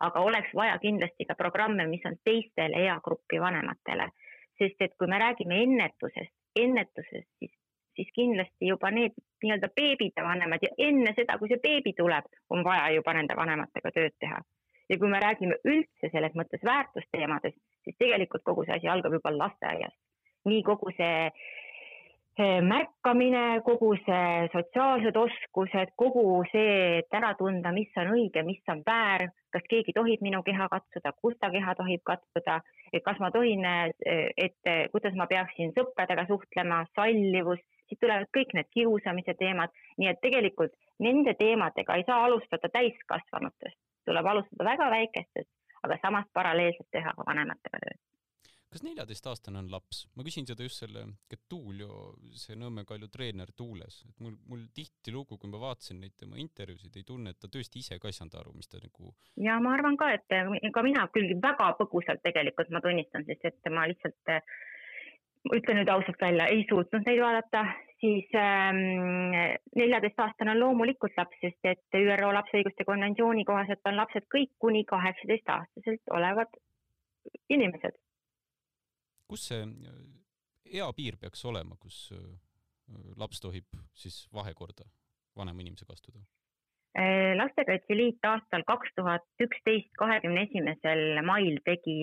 aga 0.00 0.20
oleks 0.20 0.54
vaja 0.54 0.78
kindlasti 0.78 1.24
ka 1.26 1.34
programme, 1.34 1.86
mis 1.86 2.04
on 2.06 2.16
teistele 2.24 2.84
eagrupi 2.86 3.40
vanematele. 3.40 4.10
sest 4.58 4.82
et 4.82 4.94
kui 4.98 5.06
me 5.06 5.18
räägime 5.18 5.62
ennetusest, 5.62 6.34
ennetusest, 6.60 7.30
siis, 7.38 7.52
siis 7.94 8.08
kindlasti 8.14 8.66
juba 8.66 8.90
need 8.90 9.12
nii-öelda 9.42 9.68
beebide 9.80 10.22
vanemad 10.22 10.62
ja 10.62 10.68
enne 10.78 11.12
seda, 11.16 11.38
kui 11.38 11.48
see 11.48 11.62
beebi 11.62 11.92
tuleb, 11.98 12.24
on 12.50 12.64
vaja 12.64 12.90
juba 12.94 13.14
nende 13.14 13.36
vanematega 13.36 13.90
tööd 13.90 14.16
teha. 14.20 14.40
Ja 14.88 14.98
kui 14.98 15.08
me 15.12 15.20
räägime 15.20 15.60
üldse 15.64 16.10
selles 16.12 16.34
mõttes 16.38 16.64
väärtusteemadest, 16.64 17.58
siis 17.84 17.96
tegelikult 17.98 18.44
kogu 18.44 18.64
see 18.64 18.76
asi 18.78 18.88
algab 18.88 19.18
juba 19.18 19.34
lasteaiast. 19.36 19.98
nii 20.48 20.62
kogu 20.64 20.92
see 20.96 21.30
märkamine, 22.62 23.60
kogu 23.66 23.94
see 24.06 24.48
sotsiaalsed 24.52 25.16
oskused, 25.18 25.90
kogu 25.98 26.44
see, 26.52 27.00
et 27.00 27.16
ära 27.18 27.32
tunda, 27.38 27.72
mis 27.74 27.90
on 27.98 28.12
õige, 28.14 28.44
mis 28.46 28.62
on 28.70 28.82
väär, 28.86 29.26
kas 29.52 29.64
keegi 29.70 29.92
tohib 29.96 30.22
minu 30.22 30.42
keha 30.46 30.68
katsuda, 30.70 31.12
kus 31.18 31.34
ta 31.40 31.50
keha 31.50 31.74
tohib 31.74 32.04
katsuda, 32.06 32.60
et 32.92 33.02
kas 33.02 33.18
ma 33.18 33.32
tohin, 33.34 33.66
et 33.66 34.70
kuidas 34.92 35.18
ma 35.18 35.26
peaksin 35.26 35.74
sõpradega 35.74 36.28
suhtlema, 36.30 36.84
sallivus, 36.94 37.58
siis 37.88 37.98
tulevad 37.98 38.30
kõik 38.36 38.54
need 38.54 38.70
kiusamise 38.76 39.34
teemad, 39.34 39.74
nii 39.98 40.12
et 40.12 40.22
tegelikult 40.22 40.76
nende 41.02 41.34
teemadega 41.38 41.98
ei 41.98 42.06
saa 42.06 42.22
alustada 42.28 42.70
täiskasvanutest, 42.70 43.80
tuleb 44.08 44.32
alustada 44.32 44.70
väga 44.72 44.90
väikestest, 44.96 45.50
aga 45.86 45.98
samas 46.02 46.28
paralleelselt 46.34 46.90
teha 46.94 47.14
ka 47.16 47.26
vanematega 47.28 47.84
tööd 47.86 48.04
kas 48.72 48.82
neljateistaastane 48.84 49.58
on 49.62 49.70
laps? 49.72 50.02
ma 50.16 50.24
küsin 50.26 50.46
seda 50.48 50.66
just 50.66 50.82
selle 50.82 51.04
Tuulio, 51.48 52.12
see 52.36 52.56
Nõmme 52.58 52.84
Kalju 52.88 53.08
treener 53.12 53.52
Tuules, 53.56 54.02
et 54.08 54.20
mul, 54.24 54.34
mul 54.50 54.66
tihtilugu, 54.76 55.38
kui 55.40 55.50
ma 55.52 55.60
vaatasin 55.62 56.02
neid 56.02 56.16
tema 56.20 56.36
intervjuusid, 56.40 56.96
ei 57.00 57.06
tunne, 57.08 57.32
et 57.32 57.40
ta 57.40 57.48
tõesti 57.52 57.80
ise 57.82 57.98
ka 58.00 58.10
ei 58.10 58.16
saanud 58.16 58.36
aru, 58.40 58.52
mis 58.56 58.68
ta 58.68 58.80
nagu. 58.82 59.14
ja 59.44 59.56
ma 59.64 59.72
arvan 59.76 59.96
ka, 60.00 60.10
et 60.16 60.72
ka 60.74 60.84
mina 60.84 61.06
küll 61.14 61.32
väga 61.42 61.70
põgusalt 61.80 62.24
tegelikult 62.24 62.72
ma 62.74 62.84
tunnistan, 62.84 63.24
sest 63.28 63.48
et 63.48 63.72
ma 63.72 63.86
lihtsalt 63.88 64.36
ütlen 65.54 65.80
nüüd 65.80 65.92
ausalt 65.92 66.20
välja, 66.20 66.48
ei 66.52 66.64
suutnud 66.68 67.06
neid 67.06 67.20
vaadata, 67.22 67.64
siis 68.00 68.28
ähm, 68.38 68.82
neljateistaastane 69.76 70.52
ähm, 70.52 70.56
on 70.56 70.60
loomulikult 70.64 71.16
laps, 71.16 71.38
sest 71.44 71.72
et 71.72 71.98
ÜRO 72.00 72.32
lapse 72.34 72.58
õiguste 72.60 72.86
konventsiooni 72.88 73.44
kohaselt 73.48 73.90
on 73.90 73.96
lapsed 74.00 74.28
kõik 74.34 74.52
kuni 74.58 74.84
kaheksateistaastaselt 74.88 76.14
olevad 76.18 76.60
inimesed 77.48 77.98
kus 79.28 79.48
see 79.50 79.60
äh, 79.62 80.00
eapiir 80.80 81.18
peaks 81.20 81.44
olema, 81.48 81.76
kus 81.80 82.08
äh, 82.16 82.24
laps 83.20 83.42
tohib 83.44 83.78
siis 83.96 84.24
vahekorda 84.34 84.88
vanema 85.36 85.64
inimesega 85.64 85.94
astuda? 85.94 86.24
Äh, 86.98 87.34
lastekaitse 87.38 87.96
Liit 87.96 88.24
aastal 88.26 88.64
kaks 88.66 88.94
tuhat 88.96 89.44
üksteist, 89.44 89.92
kahekümne 90.00 90.46
esimesel 90.48 91.20
mail 91.26 91.60
tegi 91.68 92.00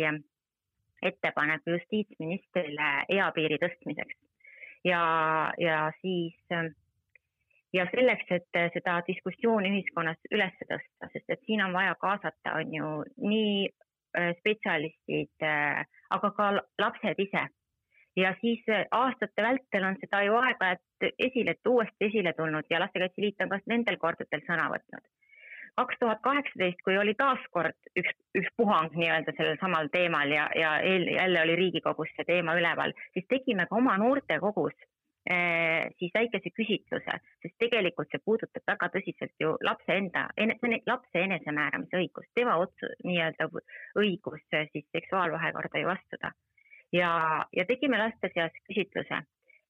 ettepaneku 1.09 1.75
justiitsministrile 1.75 2.89
eapiiri 3.17 3.59
tõstmiseks 3.61 4.17
ja, 4.85 5.03
ja 5.57 5.91
siis 6.01 6.35
ja 7.73 7.87
selleks, 7.91 8.29
et 8.31 8.61
seda 8.73 8.99
diskussiooni 9.07 9.71
ühiskonnas 9.73 10.29
üles 10.31 10.53
tõsta, 10.61 11.09
sest 11.13 11.33
et 11.33 11.41
siin 11.47 11.63
on 11.65 11.73
vaja 11.75 11.95
kaasata, 12.01 12.55
on 12.61 12.73
ju 12.73 12.91
nii 13.17 13.67
spetsialistid, 14.39 15.45
aga 16.15 16.31
ka 16.37 16.51
lapsed 16.81 17.19
ise. 17.19 17.47
ja 18.15 18.29
siis 18.41 18.61
äh, 18.71 18.85
aastate 18.95 19.43
vältel 19.43 19.83
on 19.83 19.97
seda 19.99 20.21
ju 20.23 20.37
aeg-ajalt 20.39 21.07
esile, 21.19 21.55
uuesti 21.67 22.07
esile 22.07 22.31
tulnud 22.33 22.69
ja 22.69 22.79
Lastekaitse 22.79 23.21
Liit 23.21 23.43
on 23.43 23.49
ka 23.51 23.59
nendel 23.67 23.97
kordadel 23.99 24.43
sõna 24.47 24.69
võtnud. 24.71 25.03
Kaks 25.75 25.99
tuhat 25.99 26.21
kaheksateist, 26.23 26.81
kui 26.85 26.97
oli 26.97 27.13
taaskord 27.19 27.77
üks, 27.99 28.15
üks 28.37 28.51
puhang 28.57 28.93
nii-öelda 28.95 29.33
sellel 29.37 29.57
samal 29.61 29.89
teemal 29.93 30.31
ja, 30.31 30.47
ja 30.55 30.75
eel, 30.79 31.07
jälle 31.15 31.41
oli 31.43 31.55
Riigikogus 31.59 32.11
see 32.15 32.27
teema 32.27 32.55
üleval, 32.59 32.95
siis 33.13 33.27
tegime 33.31 33.67
ka 33.69 33.77
oma 33.79 33.97
noortekogus 33.99 34.75
eh, 35.29 35.91
siis 35.99 36.15
väikese 36.15 36.51
küsitluse, 36.55 37.19
sest 37.43 37.57
tegelikult 37.59 38.11
see 38.11 38.23
puudutab 38.23 38.71
väga 38.71 38.91
tõsiselt 38.95 39.35
ju 39.43 39.55
lapse 39.67 39.99
enda, 39.99 40.27
lapse 40.87 41.23
enesemääramise 41.27 42.01
õigust, 42.03 42.31
tema 42.39 42.57
otsus, 42.63 42.95
nii-öelda 43.03 43.49
õigus 43.99 44.43
siis 44.71 44.87
seksuaalvahekorda 44.95 45.83
ju 45.83 45.93
astuda. 45.95 46.31
ja, 46.93 47.11
ja 47.51 47.65
tegime 47.65 47.99
laste 47.99 48.31
seas 48.33 48.55
küsitluse 48.69 49.25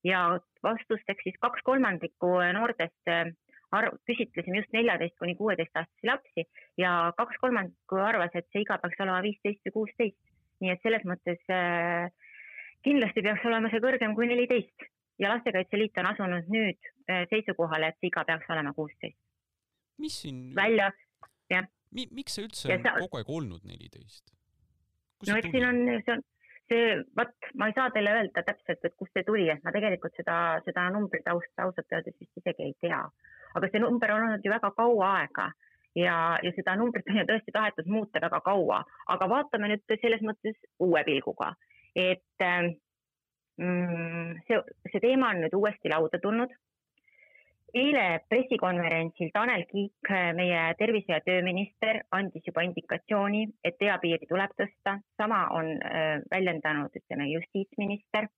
ja 0.05 0.19
vastusteks 0.63 1.23
siis 1.23 1.37
kaks 1.41 1.65
kolmandikku 1.65 2.29
noortest 2.53 3.09
äh, 3.09 3.33
arv, 3.79 3.97
küsitlesime 4.09 4.61
just 4.61 4.73
neljateist 4.75 5.17
kuni 5.21 5.35
kuueteistaastasi 5.39 6.09
lapsi 6.09 6.45
ja 6.81 6.95
kaks 7.17 7.39
kolmandikku 7.41 8.01
arvas, 8.01 8.33
et 8.33 8.47
see 8.51 8.65
iga 8.65 8.79
peaks 8.81 9.01
olema 9.03 9.21
viisteist 9.25 9.61
või 9.67 9.77
kuusteist. 9.79 10.19
nii 10.63 10.71
et 10.71 10.83
selles 10.83 11.03
mõttes 11.03 11.41
äh, 11.51 12.11
kindlasti 12.87 13.23
peaks 13.25 13.47
olema 13.49 13.71
see 13.71 13.83
kõrgem 13.83 14.15
kui 14.15 14.29
neliteist 14.31 14.89
ja 15.19 15.31
Lastekaitse 15.33 15.79
Liit 15.79 15.97
on 16.01 16.11
asunud 16.11 16.51
nüüd 16.51 16.91
äh, 17.11 17.25
seisukohale, 17.31 17.91
et 17.91 17.99
see 17.99 18.11
iga 18.11 18.23
peaks 18.27 18.51
olema 18.55 18.73
kuusteist. 18.77 19.19
mis 19.99 20.21
siin 20.21 20.47
välja, 20.55 20.91
jah 21.51 21.67
Mi-, 21.95 22.09
miks 22.11 22.35
see 22.35 22.47
üldse 22.47 22.71
ja 22.71 22.79
on 22.79 22.87
sa... 22.87 22.95
kogu 22.99 23.21
aeg 23.21 23.29
olnud 23.39 23.67
neliteist? 23.67 24.33
no 25.29 25.37
eks 25.39 25.51
siin 25.53 25.67
on, 25.67 25.83
see 26.05 26.15
on, 26.15 26.23
see, 26.71 26.97
vot 27.17 27.49
ma 27.59 27.69
ei 27.69 27.77
saa 27.77 27.91
teile 27.95 28.13
öelda 28.19 28.43
täpselt, 28.47 28.83
et 28.83 28.97
kust 28.99 29.15
see 29.15 29.25
tuli, 29.27 29.47
et 29.51 29.63
ma 29.65 29.73
tegelikult 29.75 30.17
seda, 30.19 30.37
seda 30.65 30.87
numbri 30.95 31.21
tausta 31.25 31.67
ausalt 31.67 31.95
öeldes 31.97 32.17
vist 32.19 32.41
isegi 32.41 32.69
ei 32.69 32.75
tea. 32.83 33.01
Aga 33.55 33.69
see 33.71 33.83
number 33.83 34.11
on 34.11 34.27
olnud 34.27 34.45
ju 34.45 34.51
väga 34.51 34.71
kaua 34.75 35.11
aega 35.19 35.51
ja, 35.95 36.39
ja 36.43 36.51
seda 36.55 36.75
numbrit 36.79 37.07
on 37.09 37.21
ju 37.21 37.25
tõesti 37.29 37.53
tahetud 37.55 37.87
muuta 37.91 38.21
väga 38.23 38.41
kaua, 38.45 38.81
aga 39.15 39.29
vaatame 39.31 39.71
nüüd 39.71 39.97
selles 40.01 40.23
mõttes 40.27 40.57
uue 40.83 41.03
pilguga, 41.07 41.53
et 41.95 42.45
mm, 42.45 44.37
see, 44.47 44.61
see 44.91 45.03
teema 45.03 45.33
on 45.33 45.43
nüüd 45.45 45.57
uuesti 45.57 45.91
lauda 45.93 46.21
tulnud. 46.23 46.53
Eile 47.75 48.21
pressikonverentsil 48.31 49.33
Tanel 49.35 49.65
Kiik, 49.67 50.09
meie 50.37 50.59
tervise- 50.79 51.11
ja 51.11 51.19
tööminister, 51.25 52.05
andis 52.15 52.45
juba 52.47 52.63
indikatsiooni, 52.63 53.49
et 53.67 53.83
eapiiri 53.83 54.29
tuleb 54.29 54.53
tõsta, 54.55 54.93
sama 55.19 55.41
on 55.57 55.73
äh, 55.83 56.21
väljendanud, 56.31 56.95
ütleme, 56.95 57.27
justiitsminister. 57.33 58.31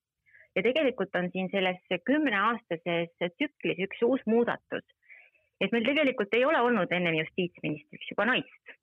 ja 0.56 0.62
tegelikult 0.64 1.14
on 1.14 1.28
siin 1.30 1.46
selles 1.52 1.78
kümneaastases 2.08 3.12
tsüklis 3.36 3.78
üks 3.84 4.00
uus 4.02 4.24
muudatus, 4.26 4.82
et 5.60 5.72
meil 5.72 5.86
tegelikult 5.86 6.34
ei 6.34 6.44
ole 6.44 6.60
olnud 6.60 6.92
ennem 6.92 7.20
justiitsministriks 7.20 8.12
juba 8.12 8.28
naist 8.30 8.76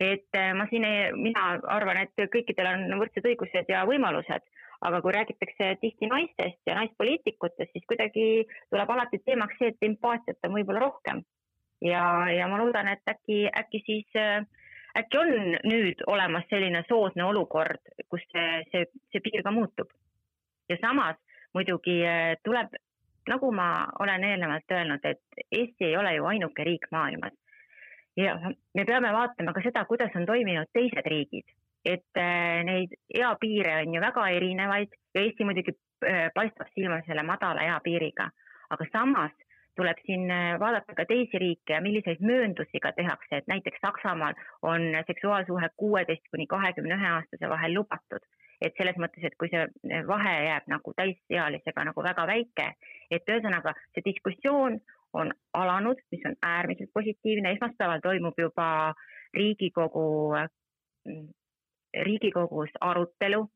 et 0.00 0.38
äh, 0.38 0.52
ma 0.54 0.68
siin, 0.70 0.86
mina 1.18 1.58
arvan, 1.74 2.04
et 2.04 2.28
kõikidel 2.32 2.70
on 2.70 3.00
võrdsed 3.00 3.26
õigused 3.26 3.72
ja 3.72 3.82
võimalused 3.88 4.46
aga 4.80 5.00
kui 5.02 5.12
räägitakse 5.12 5.76
tihti 5.80 6.06
naistest 6.06 6.60
ja 6.66 6.76
naispoliitikutest, 6.78 7.72
siis 7.72 7.86
kuidagi 7.88 8.46
tuleb 8.70 8.90
alati 8.94 9.20
teemaks 9.24 9.58
see, 9.58 9.72
et 9.72 9.88
empaatiat 9.90 10.46
on 10.46 10.54
võib-olla 10.54 10.84
rohkem. 10.84 11.22
ja, 11.82 12.02
ja 12.30 12.48
ma 12.50 12.58
loodan, 12.58 12.88
et 12.90 13.10
äkki, 13.10 13.46
äkki 13.60 13.82
siis, 13.86 14.18
äkki 14.98 15.18
on 15.18 15.32
nüüd 15.64 16.02
olemas 16.06 16.46
selline 16.50 16.84
soodne 16.88 17.24
olukord, 17.24 17.82
kus 18.08 18.22
see, 18.32 18.62
see, 18.72 18.86
see 19.12 19.24
piir 19.24 19.42
ka 19.42 19.54
muutub. 19.54 19.90
ja 20.68 20.78
samas 20.80 21.18
muidugi 21.54 22.02
eh, 22.04 22.36
tuleb, 22.44 22.74
nagu 23.28 23.52
ma 23.52 23.68
olen 24.00 24.24
eelnevalt 24.24 24.72
öelnud, 24.72 25.04
et 25.04 25.44
Eesti 25.52 25.90
ei 25.90 25.96
ole 25.96 26.14
ju 26.14 26.24
ainuke 26.24 26.64
riik 26.64 26.90
maailmas. 26.90 27.32
ja 28.16 28.34
me 28.74 28.84
peame 28.84 29.12
vaatama 29.12 29.52
ka 29.52 29.62
seda, 29.62 29.84
kuidas 29.84 30.16
on 30.16 30.26
toiminud 30.26 30.70
teised 30.74 31.06
riigid 31.06 31.46
et 31.84 32.18
äh, 32.18 32.62
neid 32.66 32.94
eapiire 33.14 33.76
on 33.82 33.94
ju 33.94 34.00
väga 34.02 34.28
erinevaid 34.36 34.94
ja 35.14 35.22
Eesti 35.22 35.46
muidugi 35.46 35.74
äh, 36.06 36.28
paistab 36.34 36.70
silma 36.74 37.00
selle 37.06 37.22
madala 37.22 37.64
eapiiriga, 37.74 38.28
aga 38.74 38.88
samas 38.92 39.34
tuleb 39.78 40.00
siin 40.06 40.26
äh, 40.34 40.56
vaadata 40.60 40.96
ka 40.98 41.06
teisi 41.08 41.38
riike 41.38 41.76
ja 41.76 41.80
milliseid 41.84 42.20
mööndusi 42.20 42.82
ka 42.82 42.92
tehakse, 42.96 43.40
et 43.40 43.46
näiteks 43.46 43.80
Saksamaal 43.84 44.34
on 44.62 44.90
seksuaalsuhe 45.06 45.70
kuueteist 45.76 46.26
kuni 46.30 46.46
kahekümne 46.46 46.98
ühe 46.98 47.10
aastase 47.14 47.48
vahel 47.48 47.74
lubatud. 47.78 48.24
Et 48.60 48.74
selles 48.76 48.96
mõttes, 48.98 49.24
et 49.24 49.36
kui 49.38 49.50
see 49.52 49.64
vahe 50.06 50.34
jääb 50.44 50.66
nagu 50.70 50.94
täisealisega 50.98 51.84
nagu 51.90 52.04
väga 52.04 52.26
väike, 52.26 52.68
et 53.10 53.30
ühesõnaga 53.30 53.74
see 53.94 54.04
diskussioon 54.06 54.80
on 55.16 55.32
alanud, 55.56 56.00
mis 56.12 56.24
on 56.28 56.34
äärmiselt 56.44 56.90
positiivne, 56.94 57.54
esmaspäeval 57.56 58.02
toimub 58.04 58.38
juba 58.38 58.94
Riigikogu 59.34 60.34
Riigikogus 62.04 62.70
arutelu, 62.80 63.46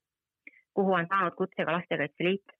kuhu 0.75 0.94
on 0.94 1.06
saanud 1.09 1.35
kutse 1.37 1.64
ka 1.64 1.73
Lastekaitse 1.73 2.25
Liit. 2.25 2.59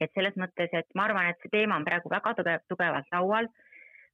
et 0.00 0.10
selles 0.12 0.34
mõttes, 0.36 0.68
et 0.76 0.88
ma 0.94 1.06
arvan, 1.06 1.30
et 1.30 1.38
see 1.40 1.48
teema 1.52 1.76
on 1.80 1.84
praegu 1.84 2.10
väga 2.12 2.34
tugev, 2.36 2.64
tugevalt 2.68 3.06
laual. 3.12 3.48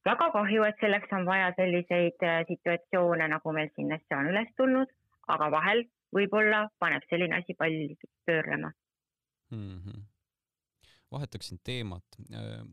väga 0.05 0.29
kahju, 0.31 0.63
et 0.63 0.79
selleks 0.79 1.11
on 1.11 1.25
vaja 1.25 1.53
selliseid 1.57 2.23
äh, 2.23 2.43
situatsioone, 2.47 3.27
nagu 3.27 3.51
meil 3.51 3.69
siin 3.75 3.91
äsja 3.91 4.17
on 4.19 4.29
üles 4.31 4.49
tulnud, 4.57 4.91
aga 5.27 5.51
vahel 5.51 5.83
võib-olla 6.13 6.67
paneb 6.79 7.05
selline 7.09 7.39
asi 7.39 7.55
palli 7.57 7.97
pöörlema 8.25 8.71
mm. 9.51 9.79
-hmm. 9.79 10.03
vahetaksin 11.11 11.59
teemat. 11.63 12.05
Äh, 12.33 12.65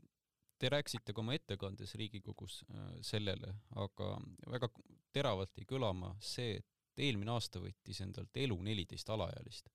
te 0.59 0.69
rääkisite 0.69 1.13
ka 1.13 1.21
oma 1.21 1.35
ettekandes 1.35 1.95
Riigikogus 1.95 2.65
sellele, 3.01 3.55
aga 3.77 4.21
väga 4.51 4.69
teravalt 5.13 5.57
jäi 5.57 5.67
kõlama 5.67 6.15
see, 6.21 6.57
et 6.61 6.67
eelmine 7.01 7.33
aasta 7.33 7.63
võttis 7.63 8.03
endalt 8.05 8.37
elu 8.37 8.57
neliteist 8.63 9.11
alaealist. 9.11 9.71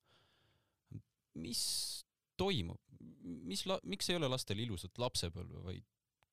mis 1.35 1.61
toimub, 2.37 2.79
mis 3.23 3.65
la-, 3.65 3.81
miks 3.83 4.09
ei 4.09 4.15
ole 4.15 4.29
lastel 4.31 4.59
ilusat 4.63 4.97
lapsepõlve, 4.97 5.63
vaid 5.63 5.83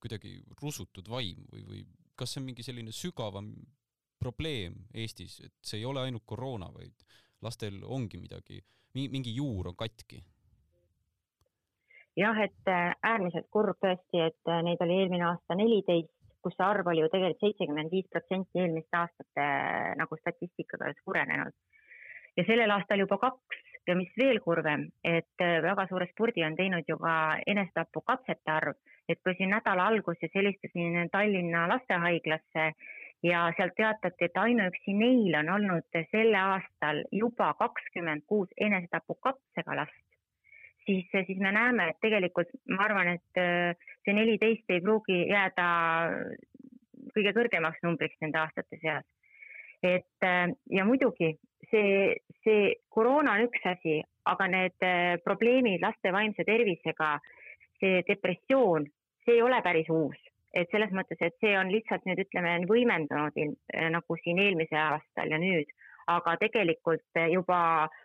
kuidagi 0.02 0.36
rusutud 0.60 1.08
vaim 1.10 1.46
või, 1.52 1.64
või 1.66 1.82
kas 2.18 2.34
see 2.34 2.42
on 2.42 2.46
mingi 2.46 2.62
selline 2.66 2.94
sügavam 2.94 3.52
probleem 4.22 4.78
Eestis, 4.94 5.40
et 5.44 5.54
see 5.60 5.82
ei 5.82 5.88
ole 5.88 6.06
ainult 6.06 6.24
koroona, 6.26 6.70
vaid 6.74 7.06
lastel 7.42 7.82
ongi 7.82 8.20
midagi, 8.22 8.62
mingi 8.94 9.34
juur 9.34 9.72
on 9.72 9.76
katki? 9.76 10.22
jah, 12.16 12.38
et 12.44 12.68
äh, 12.68 12.92
äärmiselt 13.02 13.48
kurb 13.50 13.78
tõesti, 13.80 14.20
et 14.28 14.50
äh, 14.50 14.62
neid 14.66 14.80
oli 14.84 14.98
eelmine 15.00 15.24
aasta 15.30 15.56
neliteist, 15.56 16.12
kus 16.44 16.56
see 16.58 16.66
arv 16.66 16.88
oli 16.90 17.04
ju 17.04 17.10
tegelikult 17.12 17.44
seitsekümmend 17.46 17.92
viis 17.94 18.08
protsenti 18.12 18.60
eelmiste 18.60 18.98
aastate 18.98 19.44
äh, 19.44 19.92
nagu 19.96 20.18
statistikaga 20.20 20.92
suurenenud. 21.04 21.54
ja 22.36 22.44
sellel 22.48 22.70
aastal 22.72 23.00
juba 23.00 23.18
kaks 23.20 23.58
ja 23.88 23.96
mis 23.96 24.12
veel 24.16 24.38
kurvem, 24.40 24.86
et 25.04 25.42
väga 25.64 25.86
suure 25.88 26.06
spurdi 26.12 26.44
on 26.46 26.54
teinud 26.56 26.86
ju 26.88 26.96
ka 27.00 27.14
enesetapukatsete 27.46 28.52
arv, 28.52 28.76
et 29.08 29.20
kui 29.24 29.34
siin 29.36 29.50
nädala 29.52 29.86
alguses 29.90 30.32
helistasin 30.34 31.10
Tallinna 31.12 31.66
lastehaiglasse 31.68 32.68
ja 33.22 33.42
sealt 33.56 33.74
teatati, 33.76 34.26
et 34.26 34.36
ainuüksi 34.36 34.94
neil 34.98 35.34
on 35.38 35.50
olnud 35.56 36.00
sel 36.10 36.34
aastal 36.38 37.02
juba 37.12 37.52
kakskümmend 37.58 38.26
kuus 38.26 38.50
enesetapukatsega 38.60 39.76
last, 39.78 40.04
siis, 40.86 41.06
siis 41.12 41.38
me 41.38 41.52
näeme, 41.52 41.88
et 41.90 42.00
tegelikult 42.02 42.50
ma 42.70 42.82
arvan, 42.88 43.14
et 43.16 43.40
äh, 43.42 43.90
see 44.04 44.16
neliteist 44.16 44.74
ei 44.74 44.82
pruugi 44.82 45.22
jääda 45.30 45.66
kõige 47.14 47.34
kõrgemaks 47.36 47.82
numbriks 47.86 48.18
nende 48.20 48.40
aastate 48.42 48.78
seas. 48.82 49.06
et 49.82 50.26
äh, 50.26 50.48
ja 50.70 50.84
muidugi 50.84 51.36
see, 51.70 52.16
see 52.42 52.74
koroona 52.90 53.38
on 53.38 53.46
üks 53.46 53.70
asi, 53.70 54.00
aga 54.26 54.50
need 54.50 54.88
äh, 54.88 55.14
probleemid 55.24 55.82
laste 55.82 56.12
vaimse 56.12 56.44
tervisega, 56.46 57.14
see 57.78 58.02
depressioon, 58.08 58.86
see 59.24 59.38
ei 59.38 59.42
ole 59.42 59.62
päris 59.62 59.90
uus 59.90 60.31
et 60.54 60.70
selles 60.70 60.92
mõttes, 60.92 61.20
et 61.20 61.36
see 61.40 61.54
on 61.58 61.70
lihtsalt 61.72 62.04
nüüd 62.08 62.20
ütleme 62.26 62.56
võimendunud 62.68 63.38
eh, 63.40 63.88
nagu 63.92 64.18
siin 64.20 64.40
eelmisel 64.42 64.80
aastal 64.80 65.32
ja 65.32 65.38
nüüd, 65.40 65.70
aga 66.12 66.36
tegelikult 66.40 67.20
juba 67.32 67.60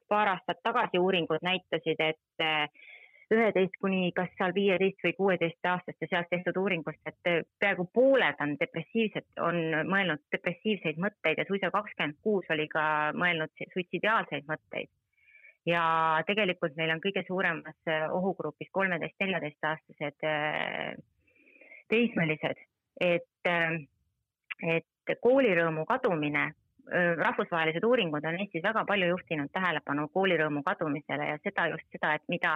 paar 0.08 0.36
aastat 0.36 0.62
tagasi 0.64 1.02
uuringud 1.02 1.44
näitasid, 1.44 2.00
et 2.00 2.46
eh, 2.46 2.86
üheteist 3.34 3.76
kuni 3.84 4.14
kas 4.16 4.30
seal 4.38 4.54
viieteist 4.56 5.04
või 5.04 5.16
kuueteistaastaste 5.18 6.08
seas 6.08 6.30
tehtud 6.32 6.60
uuringust, 6.62 7.02
et 7.10 7.32
eh, 7.32 7.42
peaaegu 7.60 7.90
pooled 7.94 8.46
on 8.46 8.56
depressiivsed, 8.62 9.28
on 9.44 9.60
mõelnud 9.92 10.24
depressiivseid 10.32 11.02
mõtteid 11.04 11.44
ja 11.44 11.48
suisa 11.50 11.74
kakskümmend 11.74 12.22
kuus 12.24 12.48
oli 12.56 12.70
ka 12.72 13.12
mõelnud 13.18 13.68
suitsidiaalseid 13.74 14.48
mõtteid. 14.48 14.90
ja 15.68 15.84
tegelikult 16.24 16.78
meil 16.80 16.94
on 16.94 17.04
kõige 17.04 17.26
suuremas 17.28 17.92
ohugrupis 18.16 18.70
kolmeteist-neljateistaastased 18.72 20.24
teismelised, 21.90 22.64
et, 23.02 23.50
ähm, 23.50 23.84
et 24.64 25.18
koolirõõmu 25.22 25.86
kadumine, 25.88 26.52
rahvusvahelised 27.18 27.84
uuringud 27.84 28.26
on 28.26 28.40
Eestis 28.40 28.64
väga 28.64 28.86
palju 28.88 29.10
juhtinud 29.10 29.52
tähelepanu 29.52 30.08
koolirõõmu 30.14 30.64
kadumisele 30.64 31.26
ja 31.34 31.40
seda 31.44 31.68
just 31.74 31.88
seda, 31.92 32.14
et 32.16 32.24
mida, 32.32 32.54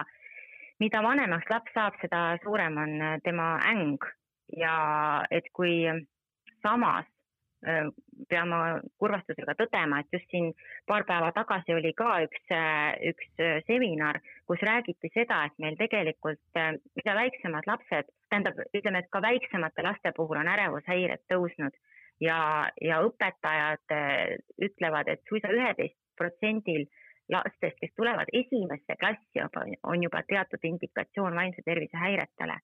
mida 0.80 1.02
vanemaks 1.04 1.50
laps 1.52 1.74
saab, 1.76 1.98
seda 2.00 2.22
suurem 2.44 2.78
on 2.80 2.94
tema 3.24 3.58
äng. 3.68 4.08
Ja 4.56 5.24
et 5.30 5.46
kui 5.52 5.84
samas 6.64 7.06
peame 7.62 8.58
kurvastusega 8.98 9.54
tõdema, 9.58 10.00
et 10.02 10.16
just 10.16 10.26
siin 10.30 10.50
paar 10.86 11.04
päeva 11.06 11.30
tagasi 11.36 11.74
oli 11.76 11.92
ka 11.98 12.16
üks, 12.26 12.54
üks 13.12 13.42
seminar, 13.68 14.18
kus 14.50 14.62
räägiti 14.66 15.12
seda, 15.14 15.44
et 15.46 15.58
meil 15.62 15.78
tegelikult, 15.78 16.42
mida 16.98 17.14
väiksemad 17.18 17.68
lapsed, 17.70 18.10
tähendab, 18.30 18.58
ütleme, 18.74 19.02
et 19.02 19.10
ka 19.14 19.22
väiksemate 19.22 19.86
laste 19.86 20.14
puhul 20.16 20.42
on 20.42 20.50
ärevushäired 20.54 21.22
tõusnud 21.30 21.78
ja, 22.22 22.40
ja 22.80 23.00
õpetajad 23.06 23.96
ütlevad, 24.68 25.14
et 25.14 25.22
suisa 25.30 25.52
üheteist 25.54 25.98
protsendil 26.18 26.86
lastest, 27.32 27.78
kes 27.80 27.94
tulevad 27.96 28.30
esimesse 28.34 28.98
klassi, 29.00 29.42
on 29.82 30.02
juba 30.02 30.22
teatud 30.28 30.64
indikatsioon 30.72 31.34
vaimse 31.38 31.62
tervise 31.64 31.96
häiretele. 31.96 32.58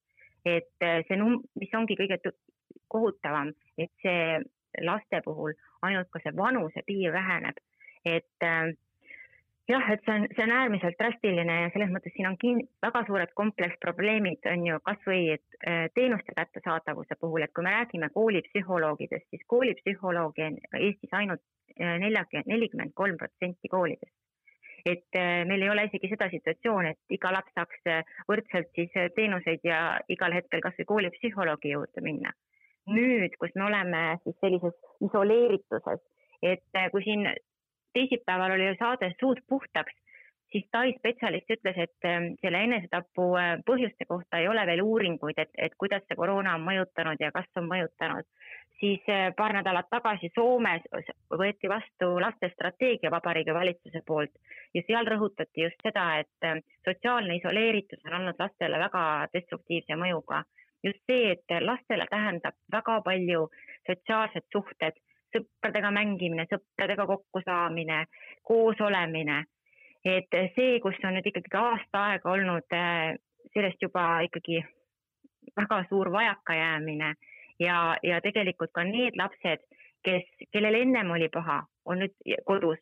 et 0.46 0.84
see 1.08 1.16
num-, 1.18 1.42
mis 1.60 1.72
ongi 1.74 1.96
kõige 1.98 2.30
kohutavam, 2.88 3.50
et 3.76 3.90
see 4.02 4.38
laste 4.82 5.22
puhul 5.24 5.54
ainult 5.82 6.10
ka 6.12 6.22
see 6.22 6.36
vanusepiir 6.36 7.12
väheneb, 7.12 7.58
et 8.04 8.46
äh, 8.46 8.74
jah, 9.68 9.90
et 9.92 10.04
see 10.04 10.14
on, 10.14 10.26
see 10.34 10.44
on 10.44 10.52
äärmiselt 10.54 10.96
drastiline 11.00 11.56
ja 11.62 11.72
selles 11.74 11.90
mõttes 11.92 12.14
siin 12.16 12.28
on 12.30 12.38
kin-, 12.40 12.64
väga 12.84 13.02
suured 13.08 13.34
kompleksprobleemid 13.38 14.48
on 14.52 14.64
ju 14.66 14.78
kasvõi 14.86 15.34
äh, 15.34 15.82
teenuste 15.98 16.36
kättesaadavuse 16.36 17.18
puhul, 17.20 17.44
et 17.44 17.52
kui 17.56 17.66
me 17.66 17.74
räägime 17.76 18.08
koolipsühholoogidest, 18.14 19.28
siis 19.30 19.44
koolipsühholoogi 19.52 20.46
on 20.48 20.58
Eestis 20.80 21.12
ainult 21.20 21.44
äh, 21.76 21.98
nelikümmend, 22.04 22.48
nelikümmend 22.54 22.96
kolm 22.96 23.20
protsenti 23.20 23.68
koolidest. 23.68 24.14
et 24.86 25.16
äh, 25.20 25.44
meil 25.44 25.62
ei 25.62 25.70
ole 25.70 25.84
isegi 25.84 26.08
seda 26.08 26.30
situatsiooni, 26.32 26.94
et 26.94 27.16
iga 27.18 27.32
laps 27.34 27.52
saaks 27.54 27.88
võrdselt 28.28 28.70
siis 28.78 28.94
teenuseid 29.16 29.64
ja 29.66 29.98
igal 30.08 30.32
hetkel 30.32 30.62
kasvõi 30.64 30.86
koolipsühholoogi 30.94 31.74
juurde 31.74 32.04
minna 32.04 32.32
nüüd, 32.88 33.36
kus 33.40 33.54
me 33.54 33.68
oleme 33.68 34.02
siis 34.24 34.36
sellises 34.40 34.76
isoleerituses, 35.04 36.02
et 36.42 36.76
äh, 36.76 36.90
kui 36.92 37.04
siin 37.04 37.26
teisipäeval 37.96 38.54
oli 38.56 38.74
saade 38.78 39.12
Suud 39.20 39.40
puhtaks, 39.48 39.94
siis 40.52 40.64
Tai 40.72 40.92
spetsialist 40.96 41.50
ütles, 41.50 41.76
et 41.76 42.06
ähm, 42.08 42.30
selle 42.42 42.62
enesetapu 42.64 43.26
äh, 43.36 43.50
põhjuste 43.66 44.06
kohta 44.08 44.40
ei 44.40 44.48
ole 44.48 44.64
veel 44.66 44.82
uuringuid, 44.84 45.38
et, 45.38 45.50
et 45.58 45.74
kuidas 45.80 46.04
see 46.08 46.16
koroona 46.16 46.54
on 46.56 46.64
mõjutanud 46.64 47.20
ja 47.20 47.32
kas 47.34 47.48
on 47.60 47.68
mõjutanud. 47.68 48.28
siis 48.80 49.02
äh, 49.10 49.32
paar 49.36 49.52
nädalat 49.52 49.88
tagasi 49.90 50.30
Soomes 50.34 50.84
võeti 51.42 51.68
vastu 51.68 52.12
lastestrateegia 52.22 53.10
Vabariigi 53.10 53.54
Valitsuse 53.54 54.02
poolt 54.06 54.38
ja 54.74 54.82
seal 54.86 55.06
rõhutati 55.06 55.66
just 55.66 55.82
seda, 55.82 56.06
et 56.22 56.64
sotsiaalne 56.84 57.36
isoleeritus 57.36 58.04
on 58.06 58.20
olnud 58.20 58.38
lastele 58.38 58.78
väga 58.78 59.02
destruktiivse 59.34 59.98
mõjuga 59.98 60.44
just 60.84 60.98
see, 61.10 61.32
et 61.32 61.60
lastele 61.60 62.06
tähendab 62.10 62.56
väga 62.72 63.00
palju 63.04 63.48
sotsiaalsed 63.86 64.46
suhted, 64.52 64.98
sõpradega 65.34 65.90
mängimine, 65.92 66.46
sõpradega 66.50 67.06
kokkusaamine, 67.06 68.04
koos 68.42 68.80
olemine. 68.80 69.44
et 70.04 70.30
see, 70.54 70.78
kus 70.80 70.94
on 71.04 71.16
nüüd 71.18 71.26
ikkagi 71.26 71.56
aasta 71.58 72.04
aega 72.10 72.30
olnud 72.30 72.72
äh, 72.72 73.16
sellest 73.52 73.82
juba 73.82 74.20
ikkagi 74.24 74.62
väga 75.56 75.84
suur 75.88 76.12
vajakajäämine 76.12 77.14
ja, 77.60 77.96
ja 78.02 78.20
tegelikult 78.20 78.70
ka 78.72 78.84
need 78.84 79.18
lapsed, 79.18 79.64
kes, 80.04 80.24
kellel 80.52 80.78
ennem 80.78 81.10
oli 81.10 81.28
paha, 81.34 81.62
on 81.84 82.04
nüüd 82.04 82.14
kodus, 82.46 82.80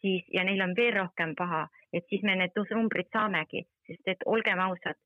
siis 0.00 0.24
ja 0.32 0.44
neil 0.44 0.60
on 0.62 0.76
veel 0.76 0.94
rohkem 1.00 1.34
paha, 1.38 1.66
et 1.92 2.04
siis 2.10 2.22
me 2.22 2.36
need 2.36 2.56
numbrid 2.74 3.08
saamegi, 3.12 3.64
sest 3.86 4.14
et 4.14 4.26
olgem 4.26 4.60
ausad, 4.60 4.98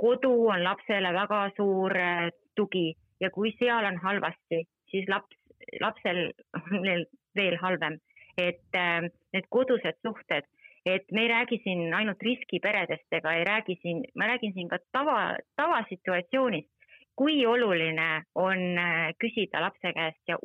kodu 0.00 0.32
on 0.48 0.64
lapsele 0.64 1.12
väga 1.12 1.40
suur 1.56 1.96
äh, 1.96 2.30
tugi 2.56 2.94
ja 3.20 3.30
kui 3.30 3.52
seal 3.58 3.86
on 3.90 3.98
halvasti, 4.02 4.64
siis 4.90 5.08
laps, 5.08 5.36
lapsel 5.80 6.26
on 6.60 7.06
veel 7.36 7.56
halvem. 7.62 7.98
et 8.36 8.74
äh, 8.74 9.06
need 9.32 9.44
kodused 9.48 9.94
suhted, 10.02 10.46
et 10.86 11.12
me 11.12 11.22
ei 11.22 11.28
räägi 11.28 11.60
siin 11.62 11.94
ainult 11.94 12.22
riskiperedest 12.22 13.14
ega 13.14 13.32
ei 13.32 13.44
räägi 13.44 13.76
siin, 13.82 14.00
ma 14.18 14.26
räägin 14.26 14.52
siin 14.52 14.68
ka 14.68 14.78
tava, 14.92 15.36
tavasituatsioonist, 15.56 16.70
kui 17.16 17.46
oluline 17.46 18.24
on 18.34 18.78
äh, 18.78 19.12
küsida 19.22 19.62
lapse 19.62 19.92
käest 19.94 20.22
ja 20.28 20.38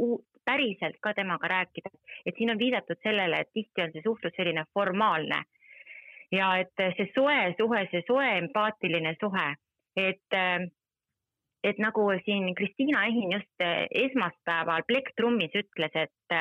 päriselt 0.46 1.02
ka 1.02 1.14
temaga 1.14 1.48
rääkida, 1.48 1.90
et 2.26 2.38
siin 2.38 2.54
on 2.54 2.62
viidatud 2.62 3.02
sellele, 3.04 3.42
et 3.42 3.50
tihti 3.54 3.82
on 3.82 3.92
see 3.94 4.06
suhtlus 4.06 4.38
selline 4.38 4.66
formaalne 4.74 5.42
ja 6.32 6.50
et 6.62 6.84
see 6.98 7.08
soe 7.16 7.54
suhe, 7.58 7.86
see 7.92 8.04
soe 8.08 8.28
empaatiline 8.38 9.16
suhe, 9.20 9.48
et, 9.98 10.38
et 11.64 11.80
nagu 11.82 12.06
siin 12.26 12.54
Kristiina 12.56 13.06
Ehin 13.10 13.34
just 13.34 13.66
esmaspäeval 14.04 14.86
Plektrummis 14.88 15.56
ütles, 15.64 15.96
et, 15.96 16.36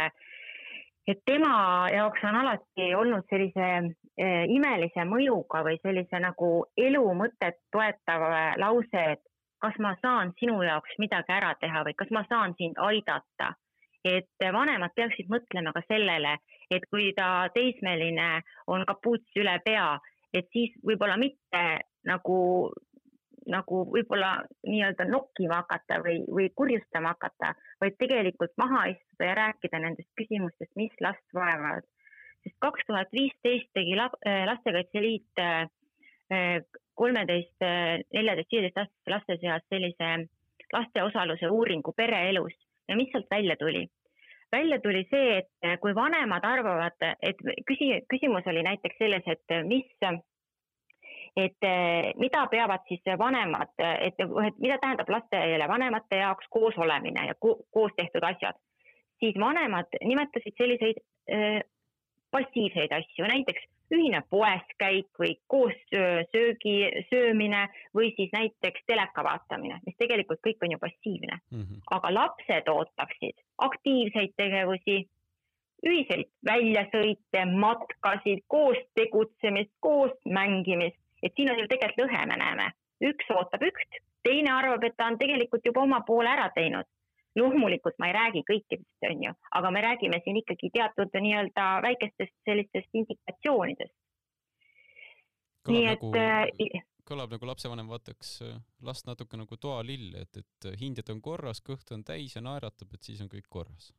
et 1.08 1.22
tema 1.26 1.88
jaoks 1.94 2.26
on 2.28 2.40
alati 2.42 2.90
olnud 2.94 3.24
sellise 3.30 3.70
eh, 3.78 4.44
imelise 4.52 5.06
mõjuga 5.08 5.64
või 5.64 5.80
sellise 5.82 6.20
nagu 6.20 6.52
elu 6.76 7.06
mõtet 7.22 7.62
toetav 7.72 8.28
lause, 8.60 9.06
et 9.16 9.24
kas 9.62 9.78
ma 9.82 9.94
saan 10.02 10.32
sinu 10.38 10.60
jaoks 10.62 10.98
midagi 11.02 11.34
ära 11.34 11.54
teha 11.60 11.82
või 11.86 11.96
kas 11.98 12.12
ma 12.14 12.24
saan 12.28 12.54
sind 12.60 12.78
aidata. 12.78 13.54
et 14.04 14.44
vanemad 14.54 14.92
peaksid 14.94 15.26
mõtlema 15.28 15.72
ka 15.74 15.80
sellele, 15.88 16.36
et 16.70 16.84
kui 16.90 17.12
ta 17.16 17.48
teismeline 17.54 18.28
on 18.66 18.84
kapuuts 18.88 19.40
üle 19.40 19.56
pea, 19.64 19.96
et 20.34 20.48
siis 20.52 20.74
võib-olla 20.84 21.16
mitte 21.20 21.64
nagu 22.08 22.38
nagu 23.48 23.78
võib-olla 23.88 24.42
nii-öelda 24.68 25.06
nokkima 25.08 25.62
hakata 25.62 26.02
või, 26.04 26.18
või 26.28 26.50
kurjustama 26.52 27.14
hakata, 27.14 27.54
vaid 27.80 27.96
tegelikult 27.96 28.52
maha 28.60 28.82
istuda 28.92 29.30
ja 29.30 29.36
rääkida 29.38 29.80
nendest 29.80 30.10
küsimustest, 30.20 30.74
mis 30.76 30.92
last 31.00 31.24
vaevavad. 31.34 31.86
sest 32.44 32.56
kaks 32.60 32.84
tuhat 32.86 33.08
viisteist 33.12 33.72
tegi 33.72 33.96
äh, 33.96 34.44
Lastekaitse 34.46 35.00
Liit 35.00 35.40
äh, 35.40 35.64
kolmeteist, 36.94 37.56
neljateist, 38.12 38.50
viieteist 38.52 38.80
aastaste 38.82 39.12
laste 39.14 39.36
seas 39.40 39.62
sellise 39.72 40.08
laste 40.74 41.02
osaluse 41.02 41.48
uuringu 41.48 41.94
pereelus 41.96 42.52
ja 42.88 42.96
mis 42.96 43.08
sealt 43.12 43.30
välja 43.30 43.56
tuli? 43.56 43.86
Välja 44.52 44.80
tuli 44.80 45.04
see, 45.10 45.38
et 45.42 45.80
kui 45.80 45.94
vanemad 45.94 46.44
arvavad, 46.44 46.96
et 47.22 47.40
küsi-, 47.70 48.02
küsimus 48.10 48.46
oli 48.46 48.62
näiteks 48.66 48.98
selles, 48.98 49.26
et 49.26 49.56
mis 49.68 49.86
et 51.38 51.62
eh, 51.62 52.12
mida 52.18 52.46
peavad 52.50 52.82
siis 52.88 53.02
vanemad, 53.18 53.70
et 53.78 54.18
mida 54.58 54.78
tähendab 54.82 55.10
lastele 55.12 55.68
vanemate 55.68 56.18
jaoks 56.22 56.48
koos 56.50 56.78
olemine 56.78 57.26
ja 57.28 57.34
ko 57.38 57.56
koos 57.70 57.92
tehtud 57.96 58.24
asjad, 58.26 58.58
siis 59.20 59.38
vanemad 59.40 59.98
nimetasid 60.04 60.56
selliseid 60.58 60.98
äh, 61.32 61.60
passiivseid 62.30 62.92
asju, 62.92 63.26
näiteks 63.30 63.66
ühine 63.94 64.22
poes 64.30 64.64
käik 64.78 65.08
või 65.20 65.34
koos 65.46 65.76
söögi 65.92 66.76
söömine 67.10 67.66
või 67.96 68.12
siis 68.16 68.32
näiteks 68.32 68.84
teleka 68.86 69.24
vaatamine, 69.24 69.80
mis 69.86 69.96
tegelikult 69.98 70.42
kõik 70.44 70.62
on 70.62 70.74
ju 70.74 70.78
passiivne 70.78 71.38
mm. 71.38 71.62
-hmm. 71.62 71.84
aga 71.96 72.14
lapsed 72.14 72.68
ootaksid 72.68 73.40
aktiivseid 73.58 74.36
tegevusi, 74.36 74.98
ühiseid 75.86 76.28
väljasõite, 76.44 77.44
matkasid, 77.64 78.44
koos 78.46 78.78
tegutsemist, 78.98 79.70
koos 79.80 80.12
mängimist 80.24 80.98
et 81.22 81.32
siin 81.36 81.50
on 81.50 81.58
ju 81.58 81.66
tegelikult 81.70 82.04
lõhe, 82.04 82.26
me 82.30 82.36
näeme, 82.40 82.68
üks 83.10 83.32
ootab 83.34 83.64
üht, 83.66 84.00
teine 84.26 84.52
arvab, 84.54 84.84
et 84.84 84.96
ta 84.96 85.08
on 85.10 85.18
tegelikult 85.20 85.66
juba 85.66 85.84
oma 85.86 86.00
poole 86.06 86.30
ära 86.30 86.48
teinud. 86.54 86.86
Loomulikult 87.38 87.98
ma 87.98 88.10
ei 88.10 88.16
räägi 88.16 88.42
kõikidest, 88.50 89.06
on 89.10 89.24
ju, 89.24 89.32
aga 89.60 89.70
me 89.74 89.82
räägime 89.84 90.20
siin 90.24 90.40
ikkagi 90.42 90.70
teatud 90.74 91.14
nii-öelda 91.14 91.70
väikestest 91.84 92.34
sellistest 92.48 93.00
indikatsioonidest. 93.00 93.94
nii 95.68 95.86
et 95.86 96.02
nagu, 96.02 96.12
äh, 96.16 96.84
kõlab 97.08 97.32
nagu 97.34 97.48
lapsevanem 97.50 97.88
vaataks 97.88 98.30
äh, 98.46 98.60
last 98.82 99.08
natuke 99.08 99.36
nagu 99.40 99.56
toalill, 99.56 100.14
et, 100.22 100.40
et 100.42 100.70
hinged 100.80 101.10
on 101.12 101.20
korras, 101.24 101.62
kõht 101.64 101.92
on 101.94 102.04
täis 102.04 102.36
ja 102.36 102.44
naeratab, 102.44 102.94
et 102.94 103.10
siis 103.10 103.20
on 103.24 103.30
kõik 103.32 103.48
korras. 103.48 103.92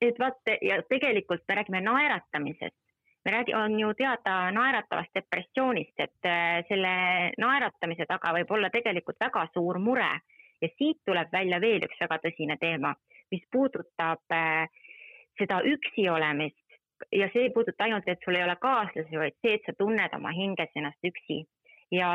et 0.00 0.18
vaata 0.18 0.58
ja 0.62 0.82
tegelikult 0.88 1.44
me 1.48 1.54
räägime 1.60 1.80
naeratamisest, 1.80 2.80
me 3.24 3.32
räägi-, 3.32 3.56
on 3.56 3.78
ju 3.80 3.94
teada 3.94 4.50
naeratavast 4.52 5.14
depressioonist, 5.14 5.98
et 5.98 6.28
äh, 6.28 6.62
selle 6.68 6.94
naeratamise 7.38 8.06
taga 8.08 8.32
võib 8.36 8.50
olla 8.50 8.70
tegelikult 8.70 9.20
väga 9.20 9.48
suur 9.54 9.78
mure 9.78 10.12
ja 10.64 10.72
siit 10.78 11.00
tuleb 11.06 11.32
välja 11.32 11.60
veel 11.60 11.84
üks 11.86 12.00
väga 12.00 12.20
tõsine 12.26 12.56
teema, 12.60 12.94
mis 13.32 13.44
puudutab 13.52 14.34
äh, 14.34 14.68
seda 15.38 15.60
üksi 15.68 16.08
olemist 16.10 16.78
ja 17.12 17.28
see 17.32 17.48
ei 17.48 17.54
puuduta 17.54 17.84
ainult, 17.84 18.08
et 18.08 18.22
sul 18.24 18.38
ei 18.38 18.44
ole 18.46 18.56
kaaslasi, 18.60 19.18
vaid 19.20 19.36
see, 19.42 19.58
et 19.58 19.66
sa 19.66 19.74
tunned 19.78 20.16
oma 20.16 20.32
hinges 20.36 20.72
ennast 20.78 21.10
üksi 21.10 21.42
ja, 21.92 22.14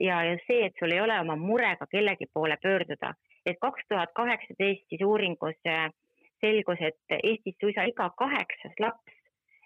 ja, 0.00 0.22
ja 0.30 0.36
see, 0.46 0.66
et 0.68 0.78
sul 0.78 0.94
ei 0.94 1.02
ole 1.02 1.18
oma 1.20 1.36
murega 1.36 1.88
kellegi 1.90 2.30
poole 2.34 2.56
pöörduda. 2.62 3.14
et 3.46 3.58
kaks 3.60 3.82
tuhat 3.88 4.12
kaheksateist 4.14 4.86
siis 4.88 5.02
uuringus 5.02 5.58
äh, 5.66 5.90
selgus, 6.40 6.80
et 6.80 7.18
Eestis 7.22 7.58
suisa 7.60 7.84
iga 7.90 8.10
kaheksas 8.18 8.78
laps 8.80 9.18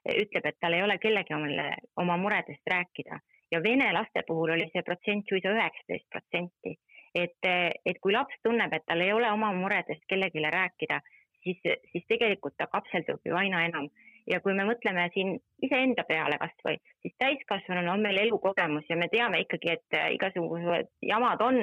ütleb, 0.06 0.46
et 0.46 0.58
tal 0.60 0.72
ei 0.76 0.82
ole 0.82 0.98
kellegi 1.02 1.34
omale 1.34 1.70
oma 1.96 2.16
muredest 2.16 2.70
rääkida 2.70 3.18
ja 3.52 3.62
vene 3.62 3.92
laste 3.92 4.22
puhul 4.26 4.54
oli 4.56 4.68
see 4.72 4.82
protsent 4.82 5.28
suisa 5.28 5.52
üheksateist 5.54 6.08
protsenti. 6.10 6.76
Et, 7.16 7.50
et 7.86 8.00
kui 8.02 8.12
laps 8.12 8.36
tunneb, 8.44 8.72
et 8.76 8.84
tal 8.86 9.00
ei 9.04 9.12
ole 9.12 9.30
oma 9.32 9.52
muredest 9.56 10.04
kellelegi 10.10 10.42
rääkida, 10.52 11.00
siis, 11.44 11.62
siis 11.92 12.04
tegelikult 12.08 12.56
ta 12.58 12.68
kapseldub 12.72 13.24
ju 13.24 13.36
aina 13.36 13.64
enam 13.68 13.88
ja 14.26 14.40
kui 14.42 14.56
me 14.58 14.64
mõtleme 14.66 15.06
siin 15.14 15.36
iseenda 15.62 16.02
peale 16.08 16.38
kasvõi, 16.42 16.76
siis 17.02 17.14
täiskasvanuna 17.22 17.92
on 17.94 18.02
meil 18.02 18.18
elukogemus 18.24 18.88
ja 18.90 18.96
me 18.98 19.06
teame 19.12 19.44
ikkagi, 19.44 19.76
et 19.76 19.98
igasugused 20.16 20.90
jamad 21.06 21.44
on, 21.46 21.60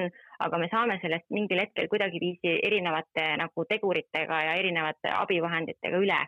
aga 0.48 0.62
me 0.62 0.70
saame 0.72 1.00
sellest 1.02 1.28
mingil 1.36 1.60
hetkel 1.60 1.92
kuidagiviisi 1.92 2.56
erinevate 2.64 3.34
nagu 3.44 3.68
teguritega 3.70 4.46
ja 4.48 4.56
erinevate 4.62 5.12
abivahenditega 5.18 6.00
üle 6.00 6.22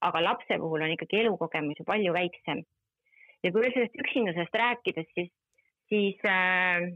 aga 0.00 0.22
lapse 0.22 0.58
puhul 0.58 0.84
on 0.84 0.94
ikkagi 0.94 1.22
elukogemus 1.24 1.80
ju 1.80 1.86
palju 1.88 2.14
väiksem. 2.14 2.62
ja 3.42 3.52
kui 3.52 3.62
veel 3.62 3.74
sellest 3.74 4.00
üksindusest 4.02 4.56
rääkides, 4.62 5.06
siis, 5.14 5.30
siis 5.90 6.24
äh, 6.26 6.88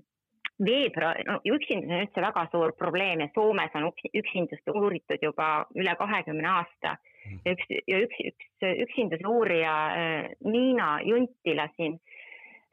veebruar, 0.65 1.21
no 1.27 1.39
üksindus 1.49 1.91
on 1.91 2.05
üldse 2.05 2.25
väga 2.25 2.47
suur 2.53 2.75
probleem 2.79 3.25
ja 3.25 3.29
Soomes 3.35 3.75
on 3.79 3.91
üksindust 4.15 4.73
uuritud 4.75 5.23
juba 5.23 5.67
üle 5.75 5.95
kahekümne 5.99 6.49
aasta. 6.49 6.97
ja 7.45 7.55
üks, 7.55 7.69
ja 7.89 8.01
üks, 8.03 8.19
üks 8.31 8.67
üksinduse 8.87 9.29
uurija 9.29 9.75
äh, 9.95 10.33
Niina 10.45 10.97
Juntila 11.07 11.69
siin, 11.77 11.99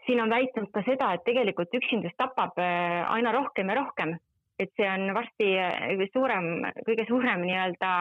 siin 0.05 0.21
on 0.21 0.29
väitnud 0.29 0.71
ka 0.73 0.83
seda, 0.87 1.13
et 1.13 1.25
tegelikult 1.27 1.73
üksindus 1.73 2.15
tapab 2.17 2.57
äh, 2.57 3.05
aina 3.11 3.33
rohkem 3.35 3.69
ja 3.69 3.79
rohkem 3.81 4.17
et 4.59 4.71
see 4.75 4.89
on 4.89 5.13
varsti 5.15 5.53
äh, 5.55 6.07
suurem, 6.13 6.49
kõige 6.87 7.05
suurem 7.07 7.45
nii-öelda 7.45 7.91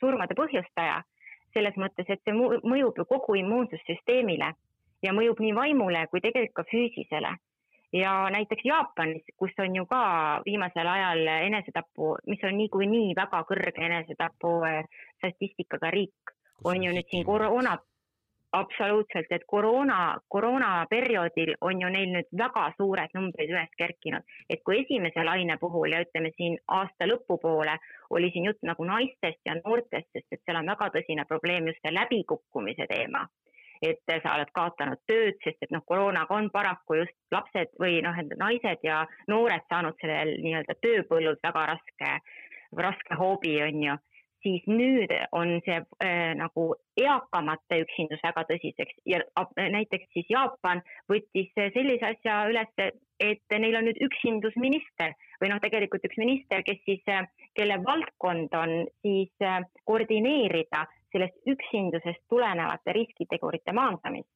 surmade 0.00 0.38
põhjustaja 0.38 1.02
selles 1.56 1.76
mõttes, 1.80 2.08
et 2.08 2.20
see 2.24 2.36
mõjub 2.36 2.98
ju 3.00 3.04
kogu 3.08 3.36
immuunsussüsteemile 3.40 4.52
ja 5.04 5.12
mõjub 5.16 5.40
nii 5.40 5.54
vaimule 5.56 6.06
kui 6.10 6.22
tegelikult 6.24 6.56
ka 6.60 6.70
füüsisele. 6.70 7.32
Ja 7.96 8.12
näiteks 8.30 8.64
Jaapanis, 8.64 9.24
kus 9.36 9.56
on 9.58 9.76
ju 9.76 9.86
ka 9.86 10.02
viimasel 10.44 10.88
ajal 10.88 11.26
enesetapu, 11.26 12.14
mis 12.26 12.44
on 12.44 12.56
niikuinii 12.60 13.14
väga 13.16 13.42
kõrge 13.48 13.84
enesetapu 13.88 14.56
eh, 14.68 14.82
statistikaga 15.18 15.90
riik, 15.94 16.34
on 16.64 16.82
ju 16.84 16.92
nüüd 16.92 17.08
siin 17.10 17.24
koroona 17.24 17.76
absoluutselt, 18.52 19.26
et 19.30 19.44
koroona, 19.46 20.18
koroonaperioodil 20.28 21.54
on 21.60 21.80
ju 21.82 21.88
neil 21.92 22.12
nüüd 22.14 22.28
väga 22.40 22.66
suured 22.76 23.16
numbrid 23.18 23.52
üles 23.52 23.72
kerkinud, 23.78 24.24
et 24.50 24.62
kui 24.64 24.80
esimese 24.82 25.24
laine 25.24 25.58
puhul 25.60 25.92
ja 25.92 26.02
ütleme 26.04 26.32
siin 26.36 26.58
aasta 26.78 27.08
lõpupoole 27.10 27.76
oli 28.16 28.30
siin 28.32 28.48
jutt 28.50 28.62
nagu 28.70 28.84
naistest 28.84 29.42
ja 29.48 29.58
noortest, 29.60 30.08
sest 30.12 30.38
et 30.38 30.44
seal 30.44 30.60
on 30.62 30.72
väga 30.72 30.90
tõsine 30.94 31.26
probleem 31.28 31.68
just 31.72 31.82
see 31.82 31.94
läbikukkumise 31.94 32.88
teema. 32.92 33.26
Et 33.82 34.02
sa 34.22 34.34
oled 34.36 34.50
kaotanud 34.56 35.00
tööd, 35.10 35.38
sest 35.44 35.62
et 35.62 35.72
noh, 35.74 35.84
koroonaga 35.86 36.34
on 36.36 36.50
paraku 36.54 37.00
just 37.02 37.16
lapsed 37.34 37.72
või 37.82 38.00
noh, 38.04 38.18
naised 38.40 38.84
ja 38.86 39.04
noored 39.28 39.64
saanud 39.70 39.98
sellel 40.00 40.36
nii-öelda 40.44 40.76
tööpõllul 40.82 41.40
väga 41.42 41.64
raske, 41.72 42.12
raske 42.76 43.18
hoobi, 43.18 43.56
on 43.68 43.82
ju. 43.88 43.96
Siis 44.46 44.66
nüüd 44.70 45.10
on 45.34 45.56
see 45.66 45.78
äh, 46.04 46.34
nagu 46.38 46.68
eakamate 47.00 47.80
üksindus 47.82 48.20
väga 48.22 48.44
tõsiseks 48.46 49.00
ja 49.08 49.18
näiteks 49.56 50.06
siis 50.14 50.28
Jaapan 50.30 50.84
võttis 51.10 51.50
sellise 51.56 52.12
asja 52.12 52.44
üles, 52.52 52.70
et 53.18 53.56
neil 53.58 53.74
on 53.80 53.88
nüüd 53.88 53.98
üksindusminister 54.06 55.16
või 55.40 55.50
noh, 55.50 55.58
tegelikult 55.64 56.04
üks 56.06 56.20
minister, 56.20 56.62
kes 56.68 56.78
siis, 56.86 57.02
äh, 57.10 57.26
kelle 57.58 57.80
valdkond 57.82 58.54
on 58.60 58.76
siis 59.02 59.32
äh, 59.42 59.64
koordineerida 59.88 60.84
sellest 61.12 61.52
üksindusest 61.52 62.22
tulenevate 62.28 62.92
riskitegurite 62.92 63.72
maandamist. 63.72 64.30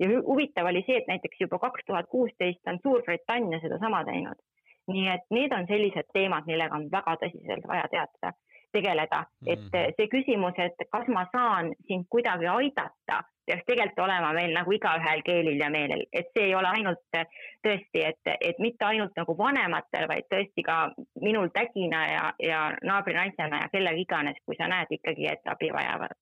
ja 0.00 0.08
huvitav 0.26 0.66
oli 0.66 0.82
see, 0.86 0.98
et 1.00 1.06
näiteks 1.08 1.40
juba 1.40 1.58
kaks 1.58 1.86
tuhat 1.86 2.06
kuusteist 2.12 2.68
on 2.68 2.78
Suurbritannia 2.82 3.60
sedasama 3.60 4.04
teinud. 4.04 4.40
nii 4.88 5.08
et 5.08 5.24
need 5.30 5.52
on 5.52 5.66
sellised 5.66 6.10
teemad, 6.12 6.46
millega 6.46 6.74
on 6.74 6.90
väga 6.90 7.16
tõsiselt 7.22 7.66
vaja 7.68 7.88
teatada 7.90 8.32
tegeleda 8.76 9.24
mm, 9.24 9.72
et 9.72 9.96
see 9.96 10.10
küsimus, 10.12 10.58
et 10.62 10.86
kas 10.92 11.08
ma 11.12 11.24
saan 11.32 11.72
sind 11.88 12.06
kuidagi 12.12 12.48
aidata, 12.52 13.22
peaks 13.46 13.64
tegelikult 13.66 14.02
olema 14.04 14.32
meil 14.34 14.54
nagu 14.54 14.74
igaühel 14.74 15.22
keelil 15.26 15.60
ja 15.60 15.68
meelel, 15.70 16.02
et 16.12 16.30
see 16.34 16.48
ei 16.48 16.54
ole 16.58 16.70
ainult 16.78 17.02
tõesti, 17.14 18.02
et, 18.02 18.32
et 18.40 18.58
mitte 18.62 18.88
ainult 18.88 19.14
nagu 19.18 19.36
vanematel, 19.38 20.08
vaid 20.10 20.26
tõesti 20.32 20.64
ka 20.66 20.78
minul 21.22 21.52
tädina 21.54 22.02
ja, 22.10 22.24
ja 22.42 22.62
naabrinaisena 22.82 23.62
ja 23.64 23.70
kellega 23.72 24.02
iganes, 24.02 24.42
kui 24.44 24.58
sa 24.58 24.68
näed 24.72 24.92
ikkagi, 24.98 25.30
et 25.30 25.52
abi 25.52 25.70
vajavad, 25.74 26.16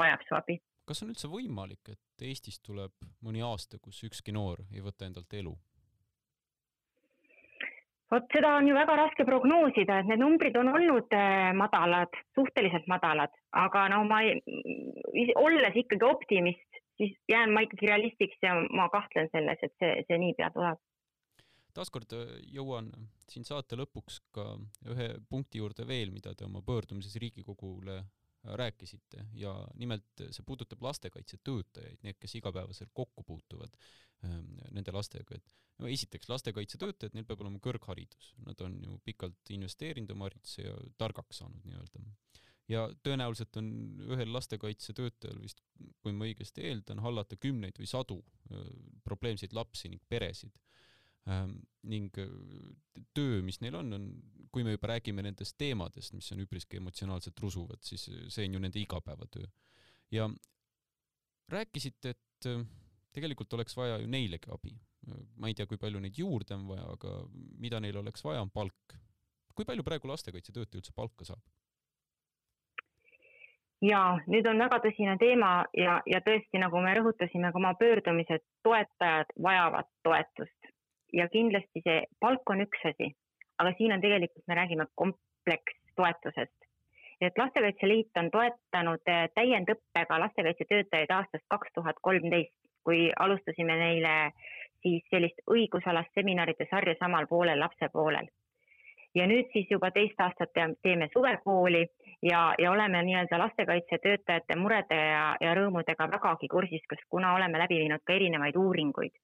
vajab 0.00 0.26
su 0.28 0.38
abi. 0.40 0.58
kas 0.86 1.02
on 1.02 1.12
üldse 1.12 1.28
võimalik, 1.30 1.92
et 1.92 2.26
Eestist 2.26 2.62
tuleb 2.64 2.94
mõni 3.20 3.42
aasta, 3.44 3.78
kus 3.82 4.00
ükski 4.08 4.32
noor 4.32 4.64
ei 4.72 4.80
võta 4.80 5.04
endalt 5.08 5.34
elu? 5.36 5.52
Vot 8.12 8.26
seda 8.34 8.54
on 8.58 8.68
ju 8.68 8.74
väga 8.76 8.96
raske 9.00 9.26
prognoosida, 9.28 10.00
et 10.00 10.10
need 10.10 10.22
numbrid 10.22 10.56
on 10.60 10.70
olnud 10.72 11.16
äh, 11.16 11.52
madalad, 11.58 12.18
suhteliselt 12.38 12.86
madalad, 12.90 13.34
aga 13.64 13.86
no 13.92 14.02
ma, 14.08 14.22
olles 15.42 15.80
ikkagi 15.82 16.06
optimist, 16.06 16.82
siis 17.00 17.16
jään 17.30 17.54
ma 17.54 17.64
ikkagi 17.66 17.90
realistiks 17.90 18.38
ja 18.42 18.54
ma 18.70 18.88
kahtlen 18.92 19.30
selles, 19.32 19.62
et 19.62 19.74
see, 19.82 19.96
see 20.08 20.20
niipea 20.22 20.52
tuleb. 20.54 20.82
taaskord 21.76 22.14
äh, 22.16 22.36
jõuan 22.56 22.92
siin 23.28 23.44
saate 23.44 23.76
lõpuks 23.76 24.20
ka 24.32 24.52
ühe 24.92 25.10
punkti 25.28 25.58
juurde 25.60 25.88
veel, 25.88 26.14
mida 26.14 26.34
te 26.34 26.46
oma 26.46 26.62
pöördumises 26.64 27.18
Riigikogule 27.20 28.04
rääkisite 28.58 29.26
ja 29.34 29.52
nimelt 29.74 30.24
see 30.30 30.44
puudutab 30.46 30.82
lastekaitsetöötajaid, 30.86 32.02
need, 32.06 32.18
kes 32.20 32.36
igapäevaselt 32.38 32.92
kokku 32.94 33.24
puutuvad 33.26 33.76
ähm, 34.24 34.58
nende 34.70 34.94
lastega, 34.94 35.38
et 35.38 35.56
no 35.82 35.90
esiteks 35.90 36.28
lastekaitsetöötajad, 36.32 37.16
neil 37.16 37.26
peab 37.28 37.42
olema 37.44 37.60
kõrgharidus, 37.62 38.32
nad 38.46 38.60
on 38.64 38.78
ju 38.84 39.00
pikalt 39.04 39.54
investeerinud 39.56 40.14
oma 40.14 40.30
haridusse 40.30 40.64
ja 40.68 40.76
targaks 40.98 41.42
saanud 41.42 41.66
nii-öelda. 41.68 42.04
ja 42.72 42.86
tõenäoliselt 43.06 43.58
on 43.60 43.72
ühel 44.12 44.32
lastekaitsetöötajal 44.32 45.42
vist, 45.42 45.62
kui 46.02 46.12
ma 46.12 46.28
õigesti 46.28 46.64
eeldan, 46.70 47.02
hallata 47.04 47.36
kümneid 47.36 47.78
või 47.78 47.90
sadu 47.90 48.20
äh, 48.22 48.70
probleemseid 49.04 49.52
lapsi 49.56 49.92
ning 49.92 50.02
peresid 50.08 50.56
ning 51.26 52.18
äh, 52.22 52.30
töö, 53.14 53.42
mis 53.42 53.60
neil 53.62 53.76
on, 53.78 53.92
on, 53.96 54.08
kui 54.52 54.64
me 54.64 54.76
juba 54.76 54.92
räägime 54.94 55.24
nendest 55.26 55.56
teemadest, 55.58 56.14
mis 56.16 56.30
on 56.34 56.42
üpriski 56.44 56.80
emotsionaalselt 56.80 57.40
rusuvad, 57.42 57.82
siis 57.84 58.08
see 58.08 58.46
on 58.46 58.56
ju 58.56 58.62
nende 58.62 58.80
igapäevatöö. 58.80 59.46
ja 60.14 60.28
rääkisite, 61.52 62.14
et 62.14 62.50
äh, 62.50 62.62
tegelikult 63.16 63.52
oleks 63.58 63.76
vaja 63.76 63.98
ju 64.02 64.06
neilegi 64.10 64.52
abi. 64.52 64.76
ma 65.36 65.46
ei 65.46 65.54
tea, 65.54 65.66
kui 65.70 65.78
palju 65.78 66.00
neid 66.02 66.16
juurde 66.18 66.56
on 66.56 66.64
vaja, 66.66 66.86
aga 66.96 67.10
mida 67.62 67.78
neil 67.80 67.96
oleks 68.02 68.24
vaja, 68.24 68.42
on 68.42 68.50
palk. 68.50 68.96
kui 69.54 69.64
palju 69.64 69.84
praegu 69.86 70.08
lastekaitsetöötaja 70.08 70.82
üldse 70.82 70.94
palka 70.94 71.24
saab? 71.24 71.42
ja 73.84 74.00
nüüd 74.26 74.46
on 74.48 74.58
väga 74.62 74.78
tõsine 74.84 75.16
teema 75.20 75.50
ja, 75.76 76.00
ja 76.08 76.20
tõesti, 76.24 76.60
nagu 76.60 76.80
me 76.82 76.94
rõhutasime 76.96 77.52
ka 77.52 77.60
oma 77.60 77.74
pöördumises, 77.78 78.42
toetajad 78.64 79.32
vajavad 79.42 79.88
toetust 80.06 80.55
ja 81.16 81.28
kindlasti 81.32 81.82
see 81.84 82.04
palk 82.20 82.50
on 82.52 82.62
üks 82.66 82.84
asi, 82.92 83.10
aga 83.62 83.72
siin 83.78 83.94
on 83.96 84.04
tegelikult, 84.04 84.44
me 84.46 84.54
räägime 84.60 84.86
komplekstoetusest. 85.02 86.56
et 87.20 87.38
Lastekaitse 87.38 87.88
Liit 87.88 88.18
on 88.20 88.30
toetanud 88.30 89.12
eh, 89.12 89.28
täiendõppega 89.34 90.20
lastekaitsetöötajaid 90.20 91.12
aastast 91.18 91.44
kaks 91.48 91.72
tuhat 91.74 91.96
kolmteist, 92.08 92.56
kui 92.84 93.10
alustasime 93.18 93.76
neile 93.80 94.16
siis 94.82 95.06
sellist 95.10 95.40
õigusalast 95.50 96.12
seminaride 96.14 96.66
sarja 96.70 96.94
samal 96.98 97.26
poolel 97.26 97.60
lapse 97.60 97.88
poolel. 97.92 98.28
ja 99.14 99.24
nüüd 99.26 99.48
siis 99.52 99.70
juba 99.70 99.88
teist 99.90 100.20
aastat 100.20 100.52
teeme 100.82 101.08
suvekooli 101.12 101.86
ja, 102.22 102.54
ja 102.58 102.70
oleme 102.70 103.02
nii-öelda 103.02 103.38
lastekaitsetöötajate 103.38 104.56
murede 104.60 104.98
ja, 105.00 105.36
ja 105.40 105.54
rõõmudega 105.56 106.10
vägagi 106.12 106.48
kursis, 106.52 106.84
kas 106.88 107.00
kuna 107.08 107.32
oleme 107.34 107.58
läbi 107.58 107.80
viinud 107.80 108.04
ka 108.04 108.12
erinevaid 108.12 108.60
uuringuid 108.60 109.16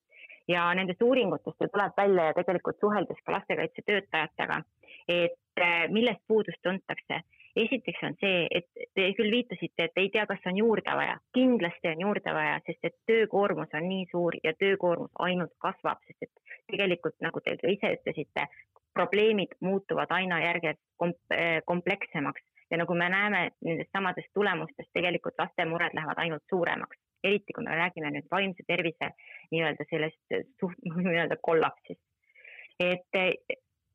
ja 0.48 0.74
nendest 0.74 1.02
uuringutest 1.02 1.60
ju 1.60 1.68
tuleb 1.68 1.92
välja 1.96 2.24
ja 2.30 2.34
tegelikult 2.34 2.80
suheldes 2.80 3.20
ka 3.26 3.32
lastekaitsetöötajatega, 3.32 4.62
et 5.08 5.62
eh, 5.66 5.88
millest 5.90 6.20
puudust 6.28 6.62
tuntakse. 6.62 7.20
esiteks 7.56 8.00
on 8.08 8.14
see, 8.20 8.46
et 8.50 8.86
te 8.96 9.10
küll 9.16 9.30
viitasite, 9.30 9.84
et 9.84 9.98
ei 10.00 10.08
tea, 10.08 10.22
kas 10.26 10.46
on 10.48 10.56
juurde 10.56 10.94
vaja, 10.96 11.18
kindlasti 11.36 11.90
on 11.90 12.00
juurde 12.00 12.32
vaja, 12.34 12.54
sest 12.66 12.88
et 12.88 12.96
töökoormus 13.10 13.74
on 13.76 13.88
nii 13.88 14.06
suur 14.10 14.38
ja 14.44 14.54
töökoormus 14.58 15.10
ainult 15.26 15.52
kasvab, 15.60 16.00
sest 16.06 16.22
et 16.22 16.56
tegelikult 16.72 17.18
nagu 17.20 17.44
te 17.44 17.58
ka 17.60 17.68
ise 17.68 17.92
ütlesite, 17.98 18.46
probleemid 18.96 19.52
muutuvad 19.60 20.16
aina 20.16 20.40
komp 20.96 21.36
eh, 21.36 21.60
komplekssemaks. 21.64 22.42
Ja 22.70 22.78
nagu 22.80 22.94
me 22.94 23.08
näeme 23.12 23.50
nendest 23.60 23.92
samadest 23.92 24.32
tulemustest, 24.34 24.88
tegelikult 24.96 25.34
laste 25.38 25.64
mured 25.68 25.92
lähevad 25.92 26.24
ainult 26.24 26.42
suuremaks 26.48 26.96
eriti 27.24 27.52
kui 27.54 27.64
me 27.64 27.76
räägime 27.76 28.10
nüüd 28.14 28.28
vaimse 28.30 28.64
tervise 28.68 29.12
nii-öelda 29.52 29.86
sellest 29.90 30.36
suht, 30.60 30.78
nii-öelda 31.04 31.36
kollapsist. 31.42 32.00
et, 32.80 33.20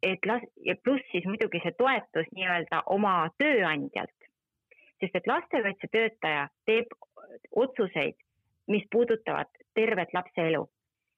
et 0.03 0.25
las- 0.25 0.49
ja 0.65 0.75
pluss 0.83 1.03
siis 1.11 1.25
muidugi 1.25 1.59
see 1.63 1.73
toetus 1.77 2.29
nii-öelda 2.35 2.83
oma 2.85 3.29
tööandjalt, 3.41 4.29
sest 5.01 5.15
et 5.15 5.27
lastekaitsetöötaja 5.27 6.47
teeb 6.65 6.93
otsuseid, 7.55 8.15
mis 8.67 8.83
puudutavad 8.91 9.49
tervet 9.75 10.13
lapse 10.13 10.41
elu. 10.47 10.65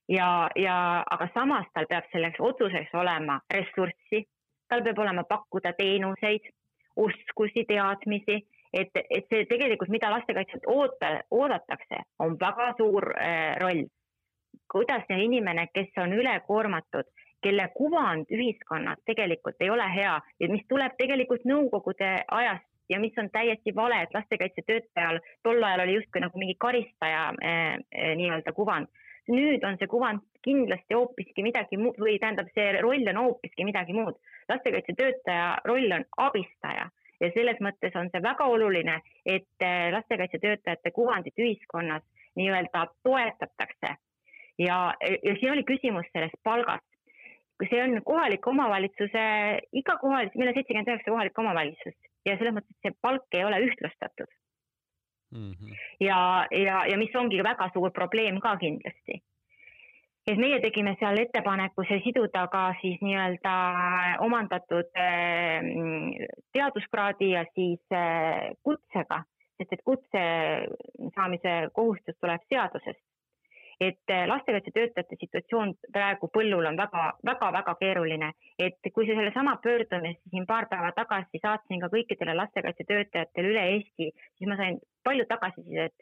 Ja, 0.09 0.49
ja 0.55 1.03
aga 1.11 1.27
samas 1.33 1.67
tal 1.73 1.85
peab 1.89 2.07
selleks 2.11 2.39
otsuseks 2.41 2.93
olema 2.97 3.39
ressurssi, 3.53 4.23
tal 4.69 4.81
peab 4.83 4.97
olema 5.03 5.23
pakkuda 5.23 5.73
teenuseid, 5.77 6.47
oskusi, 6.95 7.65
teadmisi 7.69 8.39
et, 8.73 8.91
et 9.10 9.25
see 9.29 9.45
tegelikult, 9.49 9.89
mida 9.89 10.12
lastekaitselt 10.13 10.67
oota, 10.67 11.13
oodatakse, 11.32 12.03
on 12.19 12.38
väga 12.39 12.73
suur 12.77 13.12
äh, 13.15 13.55
roll. 13.62 13.88
kuidas 14.69 15.03
see 15.08 15.23
inimene, 15.25 15.67
kes 15.73 15.95
on 15.97 16.13
ülekoormatud, 16.13 17.08
kelle 17.41 17.69
kuvand 17.73 18.29
ühiskonnas 18.34 18.99
tegelikult 19.05 19.62
ei 19.62 19.69
ole 19.69 19.86
hea 19.95 20.15
ja 20.39 20.49
mis 20.51 20.65
tuleb 20.69 20.97
tegelikult 20.99 21.45
nõukogude 21.49 22.10
ajast 22.27 22.67
ja 22.89 22.99
mis 22.99 23.17
on 23.17 23.29
täiesti 23.34 23.75
vale, 23.75 24.01
et 24.01 24.13
lastekaitsetöötajal 24.13 25.19
tol 25.43 25.63
ajal 25.63 25.86
oli 25.86 25.95
justkui 25.99 26.21
nagu 26.21 26.41
mingi 26.41 26.55
karistaja 26.60 27.29
äh, 27.29 27.73
äh, 27.75 28.15
nii-öelda 28.21 28.53
kuvand. 28.53 28.88
nüüd 29.29 29.62
on 29.67 29.75
see 29.77 29.88
kuvand 29.88 30.23
kindlasti 30.41 30.95
hoopiski 30.97 31.43
midagi 31.45 31.77
muud 31.77 31.99
või 32.01 32.15
tähendab, 32.17 32.47
see 32.55 32.71
roll 32.82 33.12
on 33.12 33.19
hoopiski 33.23 33.65
midagi 33.65 33.93
muud. 33.93 34.17
lastekaitsetöötaja 34.49 35.58
roll 35.65 35.97
on 35.97 36.05
abistaja 36.17 36.89
ja 37.19 37.32
selles 37.36 37.60
mõttes 37.63 37.95
on 37.99 38.10
see 38.12 38.21
väga 38.23 38.45
oluline, 38.45 38.99
et 39.25 39.65
äh, 39.65 39.89
lastekaitsetöötajate 39.95 40.91
kuvandit 40.91 41.39
ühiskonnas 41.39 42.03
nii-öelda 42.39 42.86
toetatakse. 43.03 43.95
ja, 44.60 44.77
ja 45.01 45.36
siin 45.39 45.51
oli 45.51 45.63
küsimus 45.63 46.08
sellest 46.13 46.39
palgast. 46.43 46.86
see 47.69 47.84
on 47.84 48.01
kohaliku 48.03 48.49
omavalitsuse, 48.49 49.23
iga 49.73 49.97
kohalik, 49.97 50.36
meil 50.36 50.51
on 50.51 50.53
seitsekümmend 50.53 50.88
üheksa 50.88 51.12
kohalikku 51.12 51.41
omavalitsust 51.41 51.99
ja 52.25 52.38
selles 52.38 52.55
mõttes 52.55 52.77
see 52.84 52.95
palk 53.01 53.36
ei 53.36 53.43
ole 53.45 53.60
ühtlustatud 53.65 54.32
mm. 55.32 55.51
-hmm. 55.51 55.75
ja, 55.99 56.47
ja, 56.51 56.86
ja 56.91 56.97
mis 56.97 57.15
ongi 57.15 57.43
väga 57.43 57.69
suur 57.73 57.91
probleem 57.91 58.39
ka 58.39 58.55
kindlasti 58.63 59.21
et 60.29 60.37
meie 60.37 60.59
tegime 60.61 60.93
seal 60.99 61.17
ettepaneku 61.23 61.83
see 61.89 62.01
siduda 62.05 62.45
ka 62.53 62.69
siis 62.81 62.99
nii-öelda 63.01 63.53
omandatud 64.25 64.89
eh, 65.01 65.69
teaduskraadi 66.53 67.31
ja 67.33 67.45
siis 67.55 67.81
eh, 67.95 68.49
kutsega, 68.65 69.23
sest 69.57 69.77
et 69.77 69.85
kutse 69.85 70.25
saamise 71.15 71.55
kohustus 71.73 72.17
tuleb 72.19 72.45
seadusest. 72.53 73.05
et 73.79 74.11
lastekaitsetöötajate 74.27 75.15
situatsioon 75.19 75.69
praegu 75.95 76.27
põllul 76.35 76.65
on 76.67 76.75
väga-väga-väga 76.75 77.73
keeruline, 77.79 78.33
et 78.59 78.89
kui 78.93 79.05
see 79.07 79.15
sellesama 79.15 79.53
pöördumist 79.63 80.19
siin 80.33 80.47
paar 80.49 80.67
päeva 80.67 80.89
tagasi 80.97 81.39
saatsin 81.39 81.79
ka 81.79 81.87
kõikidele 81.93 82.35
lastekaitsetöötajatele 82.41 83.53
üle 83.53 83.63
Eesti, 83.77 84.09
siis 84.11 84.51
ma 84.51 84.59
sain 84.59 84.81
palju 85.07 85.23
tagasisidet 85.31 85.95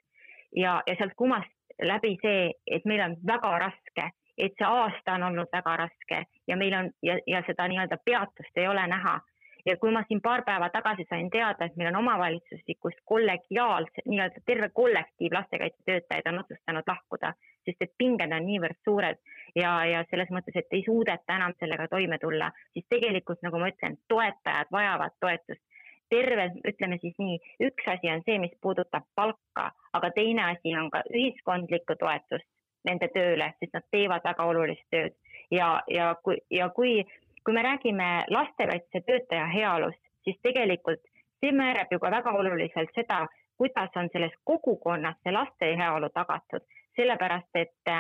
ja, 0.63 0.81
ja 0.87 0.97
sealt 0.97 1.13
kumas 1.21 1.45
läbi 1.81 2.17
see, 2.21 2.51
et 2.67 2.85
meil 2.85 3.01
on 3.05 3.15
väga 3.27 3.53
raske, 3.59 4.09
et 4.37 4.53
see 4.57 4.67
aasta 4.67 5.17
on 5.17 5.23
olnud 5.29 5.49
väga 5.53 5.77
raske 5.83 6.23
ja 6.47 6.57
meil 6.57 6.73
on 6.73 6.91
ja, 7.03 7.17
ja 7.27 7.41
seda 7.47 7.67
nii-öelda 7.67 7.97
peatust 8.05 8.57
ei 8.57 8.67
ole 8.67 8.87
näha. 8.87 9.19
ja 9.65 9.75
kui 9.77 9.91
ma 9.91 9.99
siin 10.07 10.21
paar 10.23 10.45
päeva 10.47 10.69
tagasi 10.71 11.03
sain 11.09 11.29
teada, 11.29 11.65
et 11.65 11.75
meil 11.75 11.89
on 11.89 11.97
omavalitsuslikust 11.99 13.01
kollegiaalse, 13.05 14.05
nii-öelda 14.05 14.43
terve 14.45 14.69
kollektiiv 14.69 15.33
lastekaitsetöötajaid 15.35 16.29
on 16.31 16.39
otsustanud 16.39 16.87
lahkuda, 16.87 17.33
sest 17.65 17.81
et 17.83 17.91
pinged 17.97 18.31
on 18.31 18.45
niivõrd 18.47 18.79
suured 18.87 19.19
ja, 19.55 19.73
ja 19.85 20.05
selles 20.09 20.31
mõttes, 20.31 20.55
et 20.55 20.71
ei 20.71 20.85
suudeta 20.85 21.35
enam 21.35 21.57
sellega 21.59 21.89
toime 21.91 22.19
tulla, 22.21 22.51
siis 22.73 22.87
tegelikult, 22.89 23.43
nagu 23.43 23.59
ma 23.59 23.73
ütlen, 23.73 23.99
toetajad 24.07 24.71
vajavad 24.71 25.19
toetust 25.19 25.66
terve, 26.09 26.51
ütleme 26.67 26.97
siis 27.01 27.15
nii, 27.19 27.37
üks 27.69 27.87
asi 27.91 28.11
on 28.11 28.23
see, 28.25 28.37
mis 28.39 28.53
puudutab 28.61 29.05
palka, 29.15 29.71
aga 29.93 30.11
teine 30.15 30.43
asi 30.51 30.75
on 30.79 30.89
ka 30.93 31.03
ühiskondlikku 31.13 31.97
toetust 31.99 32.47
nende 32.87 33.09
tööle, 33.13 33.51
sest 33.59 33.73
nad 33.75 33.87
teevad 33.91 34.23
väga 34.23 34.45
olulist 34.47 34.85
tööd. 34.93 35.15
Ja, 35.51 35.81
ja 35.91 36.13
kui, 36.23 36.37
ja 36.51 36.69
kui, 36.75 37.01
kui 37.43 37.55
me 37.55 37.63
räägime 37.63 38.07
lastekaitsetöötaja 38.31 39.47
heaolust, 39.51 40.01
siis 40.23 40.39
tegelikult 40.43 41.03
see 41.41 41.51
määrab 41.55 41.91
ju 41.91 41.99
ka 41.99 42.11
väga 42.11 42.33
oluliselt 42.39 42.93
seda, 42.95 43.25
kuidas 43.57 43.95
on 43.95 44.09
selles 44.13 44.33
kogukonnas 44.43 45.19
see 45.23 45.33
laste 45.33 45.73
heaolu 45.79 46.09
tagatud, 46.13 46.63
sellepärast 46.95 47.59
et, 47.61 47.93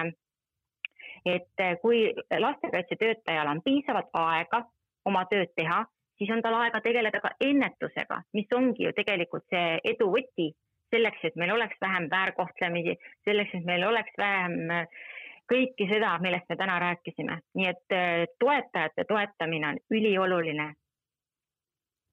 et 1.25 1.63
kui 1.81 2.07
lastekaitsetöötajal 2.39 3.53
on 3.53 3.61
piisavalt 3.65 4.11
aega 4.13 4.63
oma 5.05 5.23
tööd 5.31 5.53
teha, 5.55 5.85
siis 6.17 6.31
on 6.33 6.41
tal 6.41 6.55
aega 6.61 6.81
tegeleda 6.81 7.21
ka 7.23 7.33
ennetusega, 7.43 8.21
mis 8.37 8.55
ongi 8.55 8.87
ju 8.87 8.93
tegelikult 8.97 9.45
see 9.53 9.77
edu 9.93 10.09
võti 10.13 10.49
selleks, 10.93 11.23
et 11.27 11.35
meil 11.35 11.51
oleks 11.51 11.77
vähem 11.83 12.07
väärkohtlemisi, 12.11 12.95
selleks, 13.27 13.53
et 13.57 13.67
meil 13.67 13.83
oleks 13.87 14.13
vähem 14.17 14.57
äh, 14.71 15.05
kõike 15.51 15.87
seda, 15.91 16.15
millest 16.23 16.49
me 16.49 16.57
täna 16.59 16.79
rääkisime, 16.83 17.39
nii 17.59 17.69
et 17.69 17.95
äh, 17.95 18.25
toetajate 18.39 19.07
toetamine 19.09 19.73
on 19.73 19.81
ülioluline. 19.91 20.73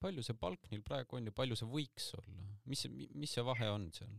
palju 0.04 0.22
see 0.22 0.36
palk 0.36 0.66
neil 0.70 0.82
praegu 0.84 1.16
on 1.16 1.30
ja 1.30 1.32
palju 1.32 1.56
see 1.56 1.68
võiks 1.70 2.10
olla, 2.18 2.42
mis, 2.68 2.84
mis 3.14 3.32
see 3.34 3.44
vahe 3.44 3.70
on 3.72 3.88
seal? 3.92 4.12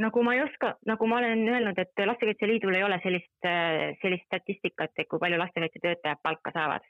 nagu 0.00 0.22
ma 0.24 0.32
ei 0.32 0.40
oska, 0.40 0.76
nagu 0.88 1.06
ma 1.06 1.18
olen 1.20 1.42
öelnud, 1.48 1.78
et 1.78 2.06
Lastekaitse 2.06 2.48
Liidul 2.48 2.78
ei 2.78 2.86
ole 2.86 2.96
sellist, 3.02 3.36
äh, 3.44 3.90
sellist 4.00 4.24
statistikat, 4.30 4.94
et 4.96 5.10
kui 5.10 5.20
palju 5.20 5.38
lastekaitsetöötajad 5.42 6.22
palka 6.22 6.54
saavad 6.56 6.86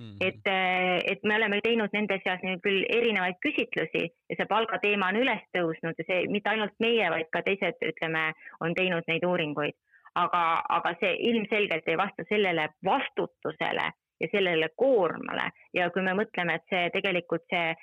Mm 0.00 0.06
-hmm. 0.06 0.26
et, 0.28 0.46
et 1.12 1.22
me 1.24 1.36
oleme 1.36 1.60
teinud 1.64 1.92
nende 1.92 2.16
seas 2.24 2.40
nüüd 2.46 2.60
küll 2.64 2.84
erinevaid 2.88 3.36
küsitlusi 3.44 4.04
ja 4.30 4.36
see 4.36 4.46
palgateema 4.52 5.10
on 5.12 5.18
üles 5.22 5.42
tõusnud 5.56 5.98
ja 6.00 6.06
see 6.08 6.22
mitte 6.34 6.50
ainult 6.52 6.76
meie, 6.84 7.10
vaid 7.14 7.28
ka 7.34 7.42
teised, 7.48 7.76
ütleme, 7.90 8.22
on 8.64 8.74
teinud 8.74 9.04
neid 9.12 9.26
uuringuid. 9.30 9.76
aga, 10.14 10.42
aga 10.76 10.90
see 11.00 11.10
ilmselgelt 11.30 11.88
ei 11.88 11.96
vasta 11.98 12.24
sellele 12.28 12.64
vastutusele 12.84 13.84
ja 14.20 14.28
sellele 14.32 14.68
koormale 14.76 15.44
ja 15.74 15.90
kui 15.90 16.02
me 16.02 16.14
mõtleme, 16.22 16.54
et 16.54 16.64
see 16.72 16.88
tegelikult 16.96 17.44
see 17.52 17.74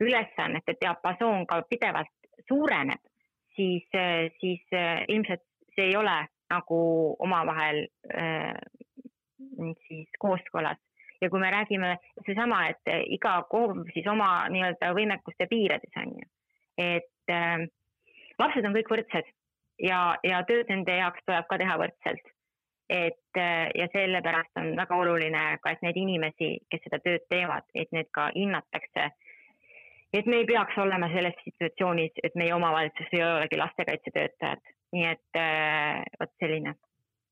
ülesannete 0.00 0.74
diapasoon 0.80 1.46
ka 1.46 1.60
pidevalt 1.70 2.16
suureneb, 2.48 3.04
siis, 3.56 3.86
siis 4.40 4.64
ilmselt 5.08 5.44
see 5.74 5.90
ei 5.90 5.96
ole 5.96 6.18
nagu 6.50 6.80
omavahel 7.28 7.84
äh, 8.16 8.54
siis 9.86 10.08
kooskõlas 10.18 10.80
ja 11.20 11.30
kui 11.30 11.40
me 11.40 11.50
räägime 11.50 11.96
seesama, 12.26 12.66
et 12.70 12.92
iga 13.12 13.38
KOV 13.50 13.84
siis 13.94 14.06
oma 14.10 14.30
nii-öelda 14.52 14.92
võimekuste 14.96 15.48
piirides 15.50 16.00
on 16.02 16.14
ju, 16.20 16.30
et 16.78 17.32
äh, 17.32 17.66
lapsed 18.38 18.68
on 18.68 18.76
kõik 18.76 18.92
võrdsed 18.92 19.30
ja, 19.82 20.00
ja 20.24 20.42
tööd 20.48 20.70
nende 20.72 20.96
jaoks 21.00 21.24
tuleb 21.26 21.48
ka 21.50 21.60
teha 21.62 21.78
võrdselt. 21.82 22.32
et 22.88 23.38
äh, 23.38 23.68
ja 23.74 23.88
sellepärast 23.92 24.60
on 24.60 24.76
väga 24.78 24.96
oluline 24.96 25.44
ka, 25.62 25.72
et 25.72 25.82
neid 25.82 25.96
inimesi, 25.98 26.52
kes 26.70 26.84
seda 26.84 27.00
tööd 27.02 27.24
teevad, 27.30 27.66
et 27.74 27.90
need 27.92 28.10
ka 28.14 28.30
hinnatakse. 28.36 29.10
et 30.12 30.26
me 30.26 30.42
ei 30.42 30.46
peaks 30.46 30.78
olema 30.78 31.08
selles 31.12 31.34
situatsioonis, 31.44 32.22
et 32.22 32.34
meie 32.34 32.54
omavalitsus 32.54 33.12
ei 33.12 33.24
olegi 33.24 33.58
lastekaitsetöötajad, 33.58 34.72
nii 34.92 35.10
et 35.10 35.40
äh, 35.40 36.04
vot 36.20 36.32
selline, 36.40 36.74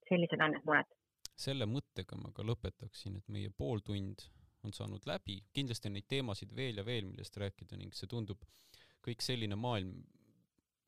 sellised 0.08 0.40
on 0.40 0.56
need 0.56 0.66
mured 0.66 0.90
selle 1.36 1.66
mõttega 1.66 2.16
ma 2.20 2.30
ka 2.34 2.44
lõpetaksin, 2.46 3.18
et 3.18 3.28
meie 3.28 3.50
pooltund 3.50 4.22
on 4.64 4.72
saanud 4.72 5.04
läbi, 5.06 5.40
kindlasti 5.52 5.90
on 5.90 5.98
neid 5.98 6.06
teemasid 6.08 6.54
veel 6.56 6.80
ja 6.80 6.84
veel, 6.86 7.04
millest 7.08 7.36
rääkida 7.36 7.76
ning 7.76 7.94
see 7.96 8.08
tundub 8.08 8.44
kõik 9.04 9.20
selline 9.20 9.56
maailm, 9.60 9.98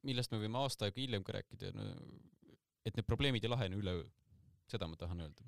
millest 0.06 0.32
me 0.32 0.40
võime 0.40 0.62
aasta 0.62 0.86
aega 0.86 1.02
hiljem 1.02 1.24
ka 1.26 1.34
rääkida 1.36 1.72
et 2.86 2.94
need 2.94 3.06
probleemid 3.06 3.44
ei 3.44 3.50
lahene 3.50 3.76
üleöö. 3.76 4.04
seda 4.66 4.86
ma 4.90 4.96
tahan 4.96 5.20
öelda. 5.20 5.44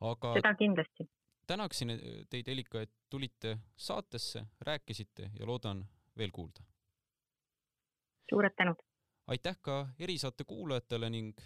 aga 0.00 0.34
seda 0.36 0.54
kindlasti. 0.54 1.08
tänaksin 1.46 1.92
teid, 2.30 2.46
Helika, 2.46 2.82
et 2.82 2.92
tulite 3.10 3.58
saatesse, 3.76 4.44
rääkisite 4.60 5.30
ja 5.38 5.46
loodan 5.46 5.86
veel 6.16 6.30
kuulda. 6.30 6.62
suured 8.30 8.54
tänud! 8.56 8.84
aitäh 9.26 9.56
ka 9.60 9.88
erisaate 9.98 10.44
kuulajatele 10.44 11.10
ning 11.10 11.40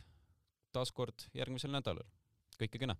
taas 0.72 0.92
kord 0.92 1.28
järgmisel 1.34 1.70
nädalal 1.70 2.06
kõike 2.58 2.78
kena! 2.78 2.96